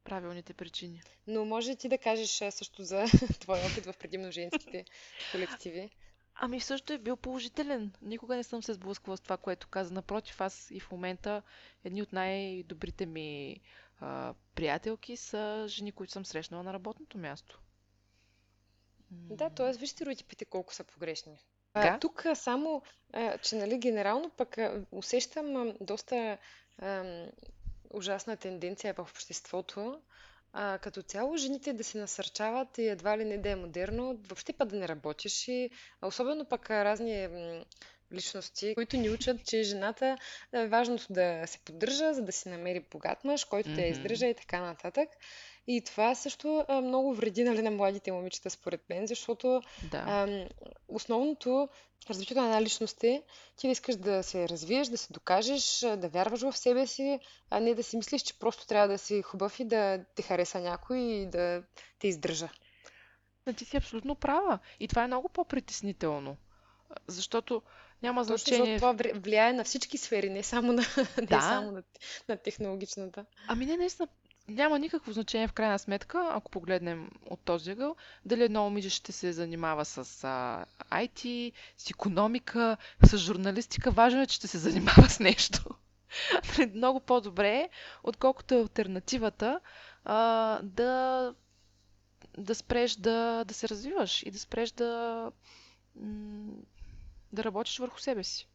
[0.03, 1.01] Правилните причини.
[1.27, 3.05] Но може ти да кажеш също за
[3.39, 4.85] твой опит в предимно женските
[5.31, 5.89] колективи.
[6.35, 7.93] Ами също е бил положителен.
[8.01, 9.93] Никога не съм се сблъсквала с това, което каза.
[9.93, 11.41] Напротив, аз и в момента
[11.83, 13.61] едни от най-добрите ми
[13.99, 17.61] а, приятелки са жени, които съм срещнала на работното място.
[19.11, 19.71] Да, т.е.
[19.71, 21.37] виж стереотипите колко са погрешни.
[21.73, 22.81] А, тук само,
[23.13, 26.37] а, че нали, генерално пък а, усещам а, доста
[26.77, 27.25] а,
[27.93, 30.01] ужасна тенденция в обществото,
[30.53, 34.53] а, като цяло жените да се насърчават и едва ли не да е модерно, въобще
[34.53, 35.69] па да не работиш и
[36.01, 37.27] особено пък разни
[38.13, 40.17] личности, които ни учат, че жената
[40.53, 43.75] е важното да се поддържа, за да си намери богат мъж, който mm-hmm.
[43.75, 45.09] те издържа и така нататък.
[45.67, 49.97] И това също а, много вреди нали, на младите момичета, според мен, защото да.
[49.97, 50.47] а,
[50.87, 51.69] основното
[52.09, 53.23] развитието на една личност е
[53.55, 57.59] ти да искаш да се развиеш, да се докажеш, да вярваш в себе си, а
[57.59, 60.97] не да си мислиш, че просто трябва да си хубав и да те хареса някой
[60.97, 61.63] и да
[61.99, 62.49] те издържа.
[63.55, 64.59] ти си абсолютно права.
[64.79, 66.37] И това е много по-притеснително.
[67.07, 67.61] Защото
[68.03, 68.79] няма Точно значение.
[68.79, 70.81] Защото това влияе на всички сфери, не само на,
[71.21, 71.35] да.
[71.35, 71.83] не само на,
[72.29, 73.25] на технологичната.
[73.47, 74.07] Ами не, наистина,
[74.51, 77.95] няма никакво значение в крайна сметка, ако погледнем от този ъгъл,
[78.25, 83.91] дали едно момиче ще се занимава с а, IT, с економика, с журналистика.
[83.91, 85.63] Важно е, че ще се занимава с нещо.
[86.75, 87.69] Много по-добре е,
[88.03, 89.59] отколкото е альтернативата
[90.05, 90.15] а,
[90.63, 91.33] да,
[92.37, 95.31] да спреш да, да се развиваш и да спреш да,
[97.33, 98.47] да работиш върху себе си.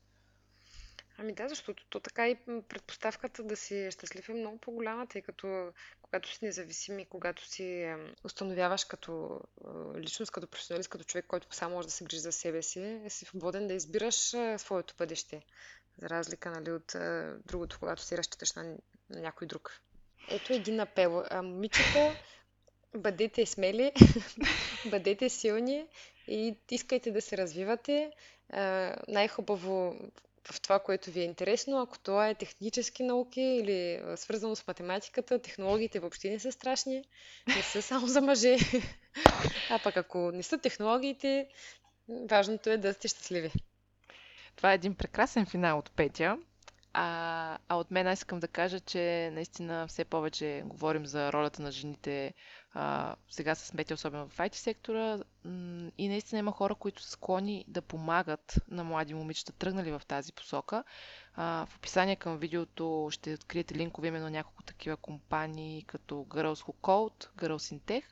[1.18, 2.36] Ами да, защото то така и
[2.68, 7.94] предпоставката да си щастлив е много по-голяма, тъй като когато си независим и когато си
[8.24, 9.40] установяваш като
[9.96, 13.10] личност, като професионалист, като човек, който сам може да се грижи за себе си, е
[13.10, 15.42] си свободен да избираш своето бъдеще.
[15.98, 16.96] За разлика нали, от
[17.46, 18.76] другото, когато си разчиташ на,
[19.10, 19.80] някой друг.
[20.30, 21.24] Ето един апел.
[21.42, 22.16] Момичета,
[22.94, 23.92] бъдете смели,
[24.90, 25.86] бъдете силни
[26.28, 28.12] и искайте да се развивате.
[29.08, 29.98] най-хубаво
[30.52, 31.80] в това, което ви е интересно.
[31.80, 37.04] Ако това е технически науки или свързано с математиката, технологиите въобще не са страшни,
[37.46, 38.56] не са само за мъже.
[39.70, 41.48] А пък ако не са технологиите,
[42.30, 43.52] важното е да сте щастливи.
[44.56, 46.38] Това е един прекрасен финал от Петя.
[46.92, 51.62] А, а от мен аз искам да кажа, че наистина все повече говорим за ролята
[51.62, 52.34] на жените
[52.78, 55.18] а, сега с мети, особено в IT сектора.
[55.98, 60.32] И наистина има хора, които са склонни да помагат на млади момичета, тръгнали в тази
[60.32, 60.84] посока.
[61.34, 66.74] А, в описание към видеото ще откриете линкове именно няколко такива компании, като Girls Who
[66.74, 68.02] Code, Girls in Tech.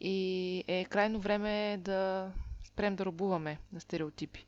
[0.00, 2.30] И е крайно време да
[2.64, 4.46] спрем да робуваме на стереотипи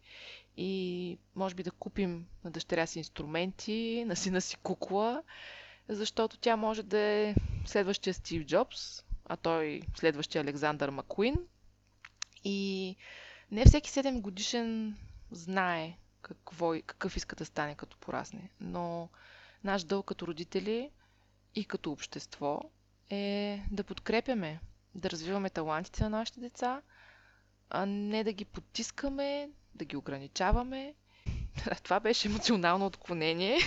[0.57, 5.23] и може би да купим на дъщеря си инструменти, на сина си кукла,
[5.89, 7.35] защото тя може да е
[7.67, 11.37] следващия Стив Джобс, а той следващия Александър Макуин.
[12.45, 12.97] И
[13.51, 14.97] не всеки 7 годишен
[15.31, 18.51] знае какво, какъв иска да стане като порасне.
[18.61, 19.09] Но
[19.65, 20.91] наш дълг като родители
[21.55, 22.61] и като общество
[23.11, 24.61] е да подкрепяме,
[24.95, 26.83] да развиваме талантите на нашите деца,
[27.71, 30.95] а не да ги потискаме, да ги ограничаваме.
[31.83, 33.59] Това беше емоционално отклонение,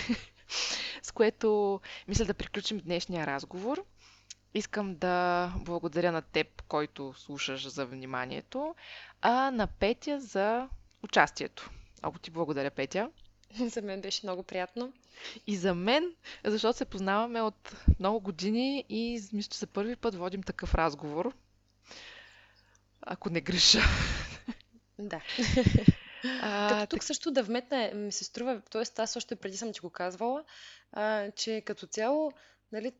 [1.02, 3.84] с което мисля да приключим днешния разговор.
[4.54, 8.74] Искам да благодаря на теб, който слушаш за вниманието,
[9.20, 10.68] а на Петя за
[11.02, 11.70] участието.
[12.02, 13.10] Много ти благодаря, Петя.
[13.60, 14.92] За мен беше много приятно.
[15.46, 20.14] И за мен, защото се познаваме от много години и мисля, че за първи път
[20.14, 21.32] водим такъв разговор.
[23.02, 23.80] Ако не греша.
[24.98, 25.20] Да.
[26.42, 27.04] А, като тук так...
[27.04, 28.82] също да вметна, ми се струва, т.е.
[28.98, 30.44] аз още преди съм ти го казвала,
[30.92, 32.32] а, че като цяло,
[32.72, 32.92] нали,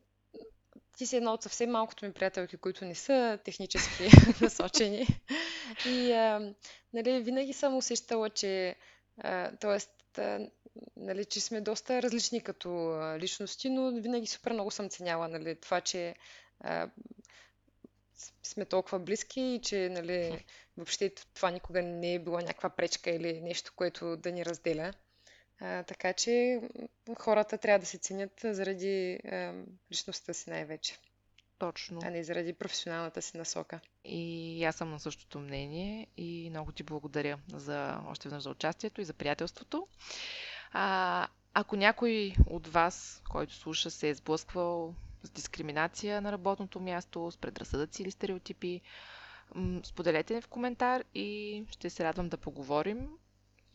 [0.97, 4.09] ти си една от съвсем малкото ми приятелки, които не са технически
[4.41, 5.07] насочени.
[5.87, 6.53] И а,
[6.93, 8.75] нали, винаги съм усещала, че
[9.59, 9.79] т.е.
[10.97, 15.55] Нали, че сме доста различни като а, личности, но винаги супер много съм ценяла нали,
[15.55, 16.15] това, че
[16.59, 16.89] а,
[18.43, 20.45] сме толкова близки и че нали,
[20.77, 24.93] въобще това никога не е било някаква пречка или нещо, което да ни разделя.
[25.59, 26.61] А, така че
[27.15, 29.53] хората трябва да се ценят заради а,
[29.91, 30.97] личността си най-вече.
[31.59, 31.99] Точно.
[32.03, 33.79] а не заради професионалната си насока.
[34.05, 39.01] И аз съм на същото мнение и много ти благодаря за още веднъж за участието
[39.01, 39.87] и за приятелството.
[40.71, 44.93] А, ако някой от вас, който слуша, се е сблъсквал
[45.23, 48.81] с дискриминация на работното място, с предразсъдъци или стереотипи,
[49.83, 53.09] споделете в коментар и ще се радвам да поговорим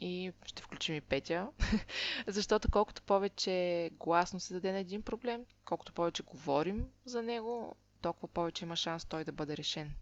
[0.00, 1.48] и ще включим и Петя,
[2.26, 8.28] защото колкото повече гласно се даде на един проблем, колкото повече говорим за него, толкова
[8.28, 9.92] повече има шанс той да бъде решен.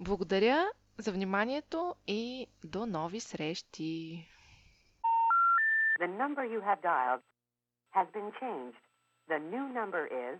[0.00, 0.66] Благодаря
[0.98, 4.24] за вниманието и до нови срещи!
[6.00, 7.22] The number you have dialed
[7.92, 8.82] has been changed.
[9.28, 10.38] The new number is...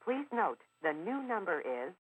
[0.00, 1.92] Please note, the new number is